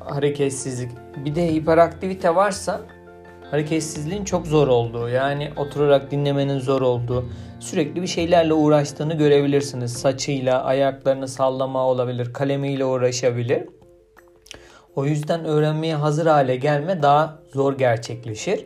[0.00, 0.90] hareketsizlik
[1.24, 2.80] bir de hiperaktivite varsa
[3.50, 7.24] hareketsizliğin çok zor olduğu yani oturarak dinlemenin zor olduğu
[7.60, 9.92] sürekli bir şeylerle uğraştığını görebilirsiniz.
[9.92, 13.62] Saçıyla, ayaklarını sallama olabilir, kalemiyle uğraşabilir.
[14.96, 18.64] O yüzden öğrenmeye hazır hale gelme daha zor gerçekleşir.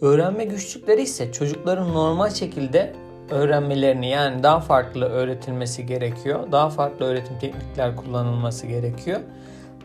[0.00, 2.92] Öğrenme güçlükleri ise çocukların normal şekilde
[3.30, 6.52] öğrenmelerini yani daha farklı öğretilmesi gerekiyor.
[6.52, 9.20] Daha farklı öğretim teknikler kullanılması gerekiyor.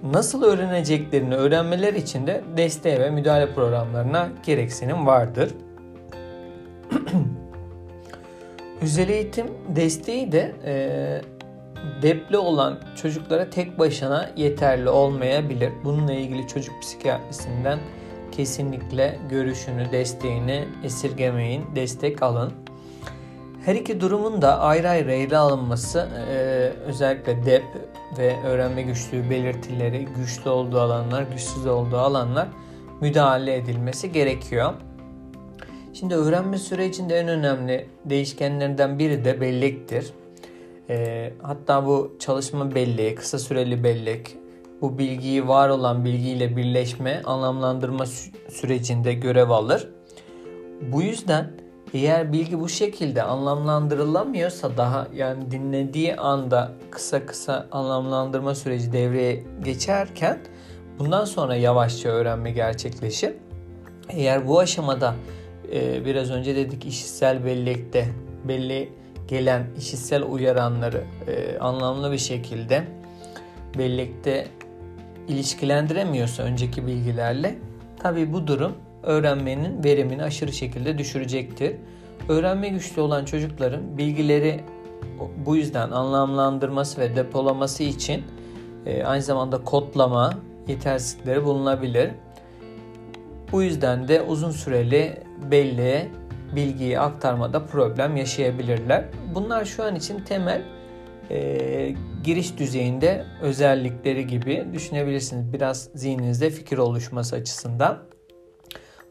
[0.04, 5.52] Nasıl öğreneceklerini öğrenmeler için de desteğe ve müdahale programlarına gereksinim vardır.
[8.82, 10.76] Özel eğitim desteği de e,
[12.02, 15.72] depli olan çocuklara tek başına yeterli olmayabilir.
[15.84, 17.80] Bununla ilgili çocuk psikiyatrisinden
[18.32, 22.64] kesinlikle görüşünü, desteğini esirgemeyin, destek alın.
[23.66, 26.36] Her iki durumun da ayrı ayrı ele alınması e,
[26.86, 27.63] özellikle DEP
[28.18, 32.47] ve öğrenme güçlüğü belirtileri güçlü olduğu alanlar, güçsüz olduğu alanlar
[33.01, 34.74] müdahale edilmesi gerekiyor.
[35.93, 40.13] Şimdi öğrenme sürecinde en önemli değişkenlerden biri de bellektir.
[40.89, 44.38] E, hatta bu çalışma belleği, kısa süreli bellek,
[44.82, 48.05] bu bilgiyi var olan bilgiyle birleşme, anlamlandırma
[48.49, 49.89] sürecinde görev alır.
[50.82, 58.92] Bu yüzden eğer bilgi bu şekilde anlamlandırılamıyorsa daha yani dinlediği anda kısa kısa anlamlandırma süreci
[58.92, 60.40] devreye geçerken
[61.00, 63.34] bundan sonra yavaşça öğrenme gerçekleşir.
[64.10, 65.16] Eğer bu aşamada
[65.74, 68.08] e, biraz önce dedik işitsel bellekte
[68.44, 68.90] belli
[69.28, 72.84] gelen işitsel uyaranları e, anlamlı bir şekilde
[73.78, 74.48] bellekte
[75.28, 77.56] ilişkilendiremiyorsa önceki bilgilerle
[78.00, 78.76] tabi bu durum
[79.06, 81.76] öğrenmenin verimini aşırı şekilde düşürecektir.
[82.30, 84.64] Öğrenme güçlü olan çocukların bilgileri
[85.45, 88.24] bu yüzden anlamlandırması ve depolaması için
[88.86, 90.34] e, aynı zamanda kodlama
[90.68, 92.12] yetersizlikleri bulunabilir.
[93.51, 96.12] Bu yüzden de uzun süreli belli
[96.56, 99.06] bilgiyi aktarmada problem yaşayabilirler.
[99.36, 100.62] Bunlar şu an için temel
[101.30, 105.53] e, giriş düzeyinde özellikleri gibi düşünebilirsiniz.
[105.53, 108.14] Biraz zihninizde fikir oluşması açısından.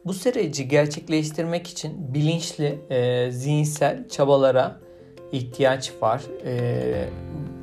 [0.05, 4.81] Bu süreci gerçekleştirmek için bilinçli e, zihinsel çabalara
[5.33, 6.23] ihtiyaç var.
[6.45, 7.09] E,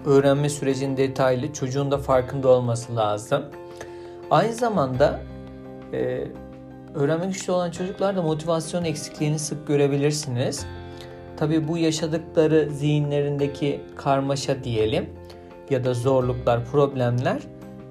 [0.05, 3.43] öğrenme sürecinin detaylı çocuğun da farkında olması lazım.
[4.31, 5.19] Aynı zamanda
[5.93, 6.27] e,
[6.95, 10.65] öğrenme güçlü olan çocuklarda motivasyon eksikliğini sık görebilirsiniz.
[11.37, 15.09] Tabi bu yaşadıkları zihinlerindeki karmaşa diyelim
[15.69, 17.41] ya da zorluklar, problemler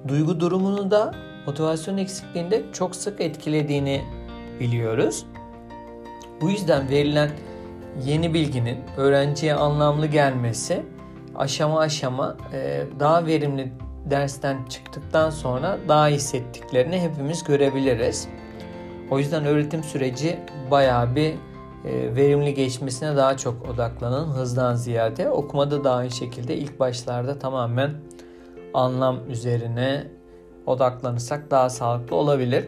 [0.07, 4.01] duygu durumunu da motivasyon eksikliğinde çok sık etkilediğini
[4.61, 5.25] biliyoruz.
[6.41, 7.29] Bu yüzden verilen
[8.05, 10.83] yeni bilginin öğrenciye anlamlı gelmesi
[11.35, 13.71] aşama aşama e, daha verimli
[14.05, 18.27] dersten çıktıktan sonra daha hissettiklerini hepimiz görebiliriz.
[19.11, 20.39] O yüzden öğretim süreci
[20.71, 21.33] bayağı bir
[21.85, 25.29] e, verimli geçmesine daha çok odaklanın hızdan ziyade.
[25.29, 27.91] Okumada da aynı şekilde ilk başlarda tamamen
[28.73, 30.07] anlam üzerine
[30.65, 32.65] odaklanırsak daha sağlıklı olabilir.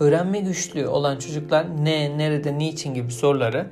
[0.00, 3.66] Öğrenme güçlüğü olan çocuklar ne, nerede, niçin gibi soruları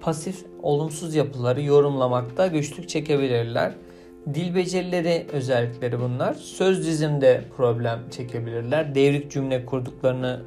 [0.00, 3.72] pasif, olumsuz yapıları yorumlamakta güçlük çekebilirler.
[4.34, 6.34] Dil becerileri özellikleri bunlar.
[6.34, 8.94] Söz dizimde problem çekebilirler.
[8.94, 10.42] Devrik cümle kurduklarını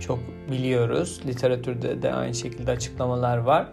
[0.00, 0.18] çok
[0.50, 1.20] biliyoruz.
[1.26, 3.68] Literatürde de aynı şekilde açıklamalar var.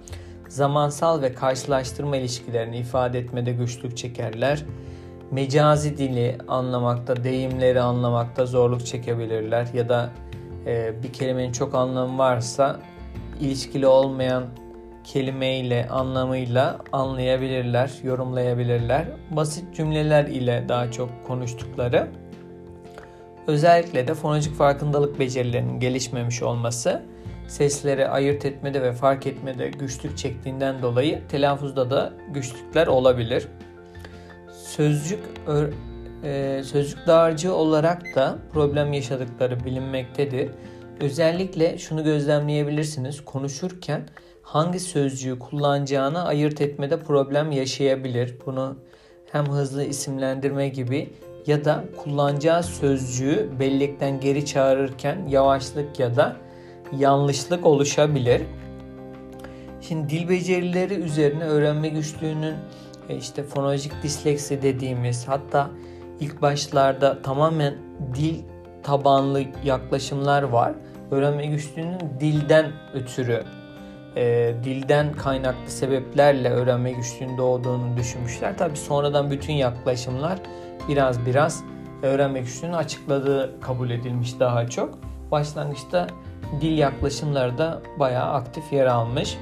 [0.49, 4.63] Zamansal ve karşılaştırma ilişkilerini ifade etmede güçlük çekerler.
[5.31, 10.09] Mecazi dili anlamakta, deyimleri anlamakta zorluk çekebilirler ya da
[10.65, 12.79] e, bir kelimenin çok anlamı varsa
[13.39, 14.43] ilişkili olmayan
[15.03, 19.05] kelimeyle, anlamıyla anlayabilirler, yorumlayabilirler.
[19.31, 22.07] Basit cümleler ile daha çok konuştukları
[23.47, 27.03] Özellikle de fonolojik farkındalık becerilerinin gelişmemiş olması
[27.47, 33.47] sesleri ayırt etmede ve fark etmede güçlük çektiğinden dolayı telaffuzda da güçlükler olabilir.
[34.65, 35.19] Sözcük
[36.23, 40.49] e, sözcük dağarcığı olarak da problem yaşadıkları bilinmektedir.
[41.01, 43.25] Özellikle şunu gözlemleyebilirsiniz.
[43.25, 44.07] Konuşurken
[44.41, 48.35] hangi sözcüğü kullanacağını ayırt etmede problem yaşayabilir.
[48.45, 48.75] Bunu
[49.31, 51.13] hem hızlı isimlendirme gibi
[51.47, 56.35] ya da kullanacağı sözcüğü bellekten geri çağırırken yavaşlık ya da
[56.97, 58.41] yanlışlık oluşabilir.
[59.81, 62.55] Şimdi dil becerileri üzerine öğrenme güçlüğünün
[63.09, 65.69] e, işte fonolojik disleksi dediğimiz hatta
[66.19, 67.73] ilk başlarda tamamen
[68.13, 68.43] dil
[68.83, 70.73] tabanlı yaklaşımlar var.
[71.11, 73.43] Öğrenme güçlüğünün dilden ötürü
[74.15, 78.57] e, dilden kaynaklı sebeplerle öğrenme güçlüğünün doğduğunu düşünmüşler.
[78.57, 80.39] Tabi sonradan bütün yaklaşımlar
[80.89, 81.63] biraz biraz
[82.03, 84.99] öğrenme güçlüğünü açıkladığı kabul edilmiş daha çok.
[85.31, 86.07] Başlangıçta
[86.61, 89.37] dil yaklaşımları da bayağı aktif yer almış.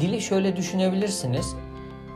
[0.00, 1.56] Dili şöyle düşünebilirsiniz.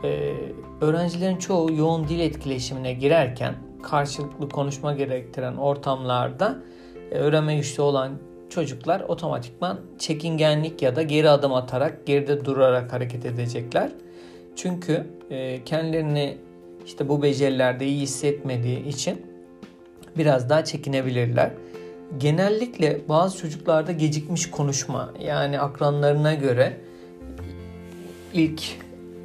[0.03, 0.33] Ee,
[0.81, 6.57] öğrencilerin çoğu yoğun dil etkileşimine girerken karşılıklı konuşma gerektiren ortamlarda
[7.11, 8.11] e, öğrenme güçlü olan
[8.49, 13.91] çocuklar otomatikman çekingenlik ya da geri adım atarak geride durarak hareket edecekler.
[14.55, 16.37] Çünkü e, kendilerini
[16.85, 19.25] işte bu becerilerde iyi hissetmediği için
[20.17, 21.51] biraz daha çekinebilirler.
[22.17, 26.77] Genellikle bazı çocuklarda gecikmiş konuşma yani akranlarına göre
[28.33, 28.61] ilk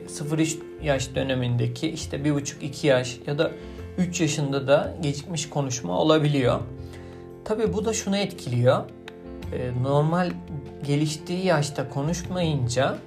[0.09, 3.51] 0-3 yaş dönemindeki işte 1,5-2 yaş ya da
[3.99, 6.61] 3 yaşında da gecikmiş konuşma olabiliyor.
[7.45, 8.85] Tabi bu da şunu etkiliyor.
[9.53, 10.30] Ee, normal
[10.87, 12.99] geliştiği yaşta konuşmayınca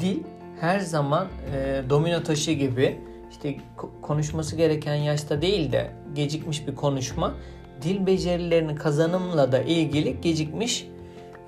[0.00, 0.18] dil
[0.60, 3.00] her zaman e, domino taşı gibi
[3.30, 3.56] işte
[4.02, 7.34] konuşması gereken yaşta değil de gecikmiş bir konuşma
[7.82, 10.88] dil becerilerini kazanımla da ilgili gecikmiş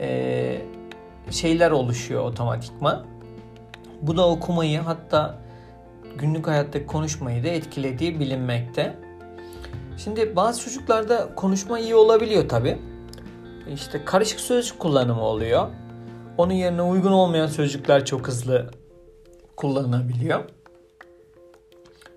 [0.01, 0.59] e,
[1.31, 3.07] şeyler oluşuyor otomatikman.
[4.03, 5.39] Bu da okumayı hatta
[6.19, 8.97] günlük hayattaki konuşmayı da etkilediği bilinmekte.
[9.97, 12.79] Şimdi bazı çocuklarda konuşma iyi olabiliyor tabi.
[13.75, 15.69] İşte karışık sözcük kullanımı oluyor.
[16.39, 18.71] Onun yerine uygun olmayan sözcükler çok hızlı
[19.57, 20.45] kullanılabiliyor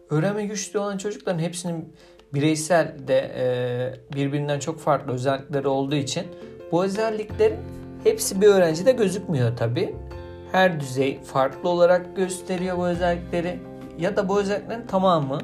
[0.09, 1.93] öğrenme güçlü olan çocukların hepsinin
[2.33, 6.23] bireysel de e, birbirinden çok farklı özellikleri olduğu için
[6.71, 7.59] bu özelliklerin
[8.03, 9.95] hepsi bir öğrencide gözükmüyor tabi.
[10.51, 13.59] Her düzey farklı olarak gösteriyor bu özellikleri
[13.99, 15.37] ya da bu özelliklerin tamamı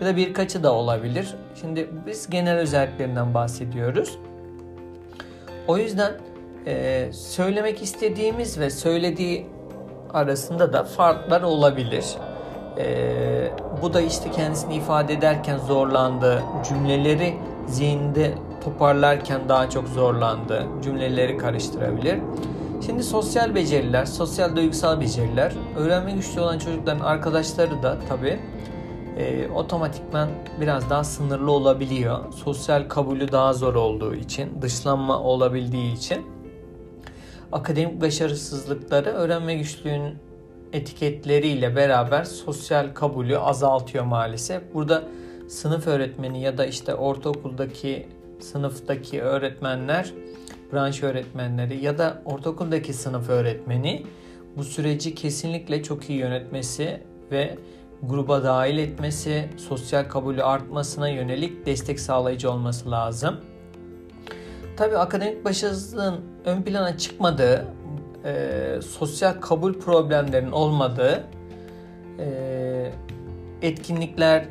[0.00, 1.34] ya da birkaçı da olabilir.
[1.60, 4.18] Şimdi biz genel özelliklerinden bahsediyoruz.
[5.68, 6.12] O yüzden
[6.66, 9.46] e, söylemek istediğimiz ve söylediği
[10.14, 12.04] arasında da farklar olabilir.
[12.78, 13.50] Ee,
[13.82, 16.42] bu da işte kendisini ifade ederken zorlandı.
[16.68, 17.34] Cümleleri
[17.66, 18.34] zihinde
[18.64, 20.66] toparlarken daha çok zorlandı.
[20.82, 22.18] Cümleleri karıştırabilir.
[22.86, 25.52] Şimdi sosyal beceriler, sosyal duygusal beceriler.
[25.76, 28.40] Öğrenme güçlü olan çocukların arkadaşları da tabii
[29.16, 30.28] e, otomatikman
[30.60, 32.32] biraz daha sınırlı olabiliyor.
[32.32, 36.26] Sosyal kabulü daha zor olduğu için, dışlanma olabildiği için
[37.52, 40.14] akademik başarısızlıkları öğrenme güçlüğünün
[40.72, 44.74] etiketleriyle beraber sosyal kabulü azaltıyor maalesef.
[44.74, 45.02] Burada
[45.48, 48.08] sınıf öğretmeni ya da işte ortaokuldaki
[48.40, 50.12] sınıftaki öğretmenler,
[50.72, 54.06] branş öğretmenleri ya da ortaokuldaki sınıf öğretmeni
[54.56, 57.00] bu süreci kesinlikle çok iyi yönetmesi
[57.30, 57.58] ve
[58.02, 63.36] gruba dahil etmesi, sosyal kabulü artmasına yönelik destek sağlayıcı olması lazım.
[64.76, 67.66] Tabi akademik başarısızlığın ön plana çıkmadığı,
[68.24, 71.24] e, sosyal kabul problemlerinin olmadığı,
[72.18, 72.92] e,
[73.62, 74.44] etkinlikler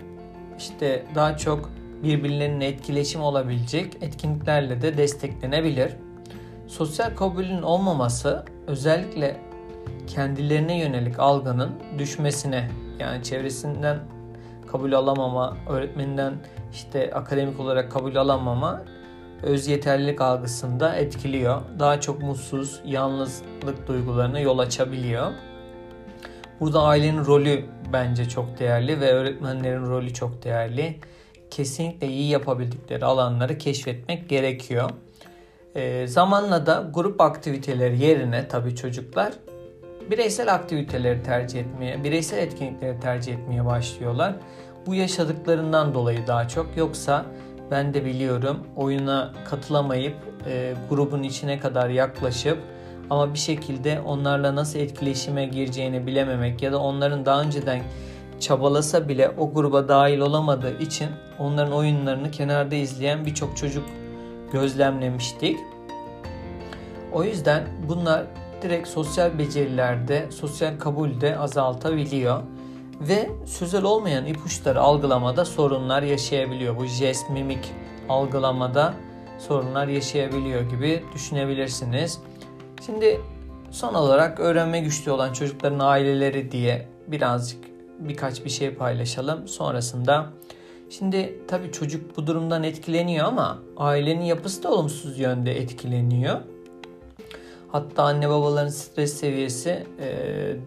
[0.58, 1.70] işte daha çok
[2.04, 5.92] birbirlerinin etkileşim olabilecek etkinliklerle de desteklenebilir.
[6.68, 9.42] Sosyal kabulün olmaması özellikle
[10.08, 14.00] kendilerine yönelik algının düşmesine yani çevresinden
[14.72, 16.34] kabul alamama, öğretmeninden
[16.74, 18.82] işte akademik olarak kabul alamama
[19.44, 21.62] öz yeterlilik algısında etkiliyor.
[21.80, 25.32] Daha çok mutsuz, yalnızlık duygularına yol açabiliyor.
[26.60, 31.00] Burada ailenin rolü bence çok değerli ve öğretmenlerin rolü çok değerli.
[31.52, 34.90] Kesinlikle iyi yapabildikleri alanları keşfetmek gerekiyor.
[35.76, 39.34] E, zamanla da grup aktiviteleri yerine tabii çocuklar
[40.12, 44.34] bireysel aktiviteleri tercih etmeye, bireysel etkinlikleri tercih etmeye başlıyorlar.
[44.86, 46.78] Bu yaşadıklarından dolayı daha çok.
[46.78, 47.26] Yoksa
[47.72, 50.16] ben de biliyorum oyuna katılamayıp
[50.48, 52.58] e, grubun içine kadar yaklaşıp
[53.10, 57.82] ama bir şekilde onlarla nasıl etkileşime gireceğini bilememek ya da onların daha önceden
[58.40, 61.08] çabalasa bile o gruba dahil olamadığı için
[61.40, 63.84] onların oyunlarını kenarda izleyen birçok çocuk
[64.52, 65.60] gözlemlemiştik.
[67.14, 68.24] O yüzden bunlar
[68.62, 72.44] direkt sosyal becerilerde, sosyal kabulde azaltabiliyor
[73.02, 76.78] ve sözel olmayan ipuçları algılamada sorunlar yaşayabiliyor.
[76.78, 77.74] Bu jest, mimik
[78.10, 78.94] algılamada
[79.40, 82.20] sorunlar yaşayabiliyor gibi düşünebilirsiniz.
[82.86, 83.22] Şimdi
[83.72, 87.64] son olarak öğrenme güçlü olan çocukların aileleri diye birazcık
[88.00, 89.48] birkaç bir şey paylaşalım.
[89.48, 90.30] Sonrasında
[90.90, 96.38] şimdi tabii çocuk bu durumdan etkileniyor ama ailenin yapısı da olumsuz yönde etkileniyor.
[97.72, 99.88] Hatta anne babaların stres seviyesi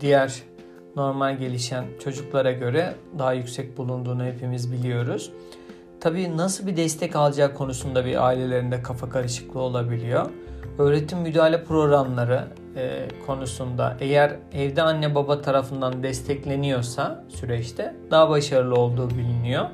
[0.01, 0.43] diğer
[0.97, 5.33] normal gelişen çocuklara göre daha yüksek bulunduğunu hepimiz biliyoruz.
[6.01, 10.31] Tabii nasıl bir destek alacağı konusunda bir ailelerinde kafa karışıklığı olabiliyor.
[10.79, 19.11] Öğretim müdahale programları e, konusunda eğer evde anne baba tarafından destekleniyorsa süreçte daha başarılı olduğu
[19.11, 19.67] biliniyor.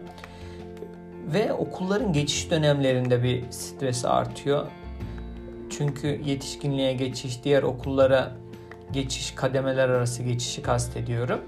[1.27, 4.66] Ve okulların geçiş dönemlerinde bir stres artıyor.
[5.70, 8.33] Çünkü yetişkinliğe geçiş, diğer okullara
[8.93, 11.41] geçiş, kademeler arası geçişi kastediyorum.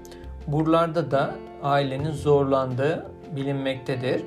[0.47, 3.05] Buralarda da ailenin zorlandığı
[3.35, 4.23] bilinmektedir.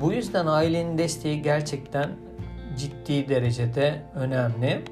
[0.00, 2.10] Bu yüzden ailenin desteği gerçekten
[2.78, 4.84] ciddi derecede önemli.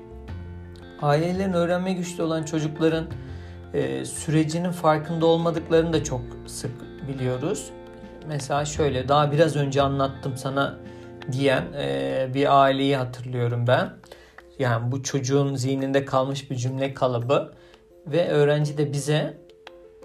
[1.02, 3.06] Ailelerin öğrenme güçlü olan çocukların
[3.74, 6.72] e, sürecinin farkında olmadıklarını da çok sık
[7.08, 7.70] biliyoruz.
[8.26, 10.76] Mesela şöyle daha biraz önce anlattım sana
[11.32, 13.92] diyen e, bir aileyi hatırlıyorum ben.
[14.58, 17.52] Yani bu çocuğun zihninde kalmış bir cümle kalıbı
[18.06, 19.38] ve öğrenci de bize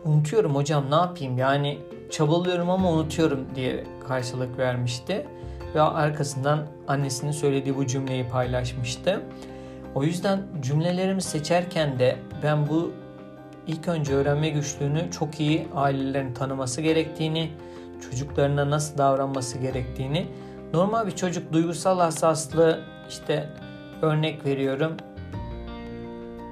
[0.05, 1.79] unutuyorum hocam ne yapayım yani
[2.11, 5.25] çabalıyorum ama unutuyorum diye karşılık vermişti.
[5.75, 9.21] Ve arkasından annesinin söylediği bu cümleyi paylaşmıştı.
[9.95, 12.91] O yüzden cümlelerimi seçerken de ben bu
[13.67, 17.51] ilk önce öğrenme güçlüğünü çok iyi ailelerin tanıması gerektiğini,
[18.01, 20.27] çocuklarına nasıl davranması gerektiğini,
[20.73, 22.79] normal bir çocuk duygusal hassaslığı
[23.09, 23.49] işte
[24.01, 24.91] örnek veriyorum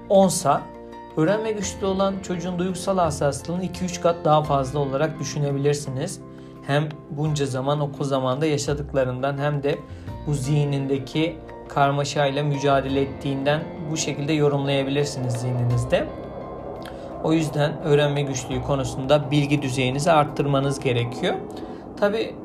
[0.09, 0.61] 10'sa
[1.17, 6.19] öğrenme güçlü olan çocuğun duygusal hassaslığını 2-3 kat daha fazla olarak düşünebilirsiniz.
[6.67, 9.79] Hem bunca zaman okul zamanında yaşadıklarından hem de
[10.27, 11.37] bu zihnindeki
[11.69, 16.07] karmaşayla mücadele ettiğinden bu şekilde yorumlayabilirsiniz zihninizde.
[17.25, 21.35] O yüzden öğrenme güçlüğü konusunda bilgi düzeyinizi arttırmanız gerekiyor.
[21.99, 22.35] Tabi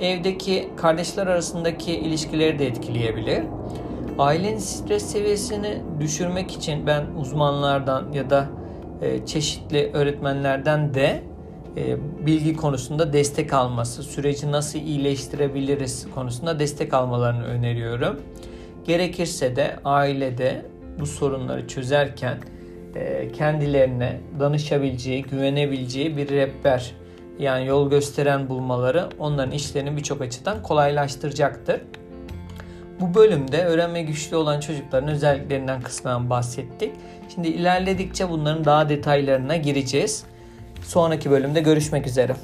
[0.00, 3.42] evdeki kardeşler arasındaki ilişkileri de etkileyebilir.
[4.18, 8.48] Ailenin stres seviyesini düşürmek için ben uzmanlardan ya da
[9.02, 11.22] e, çeşitli öğretmenlerden de
[11.76, 18.20] e, bilgi konusunda destek alması, süreci nasıl iyileştirebiliriz konusunda destek almalarını öneriyorum.
[18.84, 20.66] Gerekirse de ailede
[21.00, 22.38] bu sorunları çözerken
[23.32, 26.92] kendilerine danışabileceği, güvenebileceği bir rehber
[27.38, 31.80] yani yol gösteren bulmaları onların işlerini birçok açıdan kolaylaştıracaktır.
[33.00, 36.92] Bu bölümde öğrenme güçlü olan çocukların özelliklerinden kısmen bahsettik.
[37.34, 40.24] Şimdi ilerledikçe bunların daha detaylarına gireceğiz.
[40.82, 42.36] Sonraki bölümde görüşmek üzere.